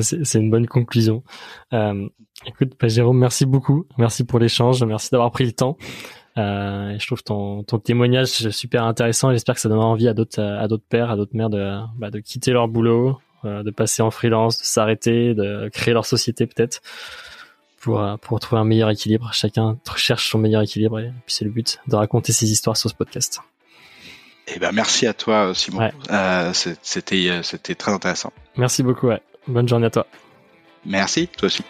[0.00, 1.22] C'est une bonne conclusion.
[1.72, 2.08] Euh,
[2.46, 3.86] écoute, bah, Jérôme, merci beaucoup.
[3.98, 4.82] Merci pour l'échange.
[4.82, 5.76] Merci d'avoir pris le temps.
[6.38, 9.32] Euh, je trouve ton, ton témoignage super intéressant.
[9.32, 12.10] J'espère que ça donnera envie à d'autres à d'autres pères, à d'autres mères de, bah,
[12.10, 16.46] de quitter leur boulot, euh, de passer en freelance, de s'arrêter, de créer leur société
[16.46, 16.80] peut-être
[17.80, 19.30] pour euh, pour trouver un meilleur équilibre.
[19.32, 22.88] Chacun cherche son meilleur équilibre et puis c'est le but de raconter ces histoires sur
[22.88, 23.40] ce podcast.
[24.48, 25.90] Eh ben merci à toi Simon.
[26.10, 28.32] Euh, c'était c'était très intéressant.
[28.56, 29.08] Merci beaucoup.
[29.08, 29.20] Ouais.
[29.46, 30.06] Bonne journée à toi.
[30.84, 31.62] Merci toi aussi.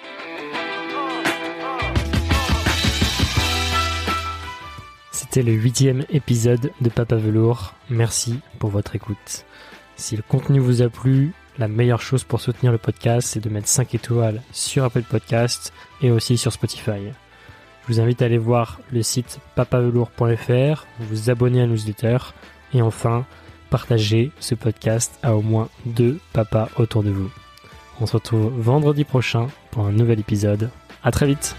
[5.34, 7.72] C'était le huitième épisode de Papa Velours.
[7.88, 9.46] Merci pour votre écoute.
[9.96, 13.48] Si le contenu vous a plu, la meilleure chose pour soutenir le podcast, c'est de
[13.48, 15.72] mettre 5 étoiles sur Apple Podcast
[16.02, 17.00] et aussi sur Spotify.
[17.80, 22.18] Je vous invite à aller voir le site papavelours.fr, vous abonner à la newsletter
[22.74, 23.24] et enfin,
[23.70, 27.30] partager ce podcast à au moins deux papas autour de vous.
[28.02, 30.68] On se retrouve vendredi prochain pour un nouvel épisode.
[31.02, 31.56] À très vite!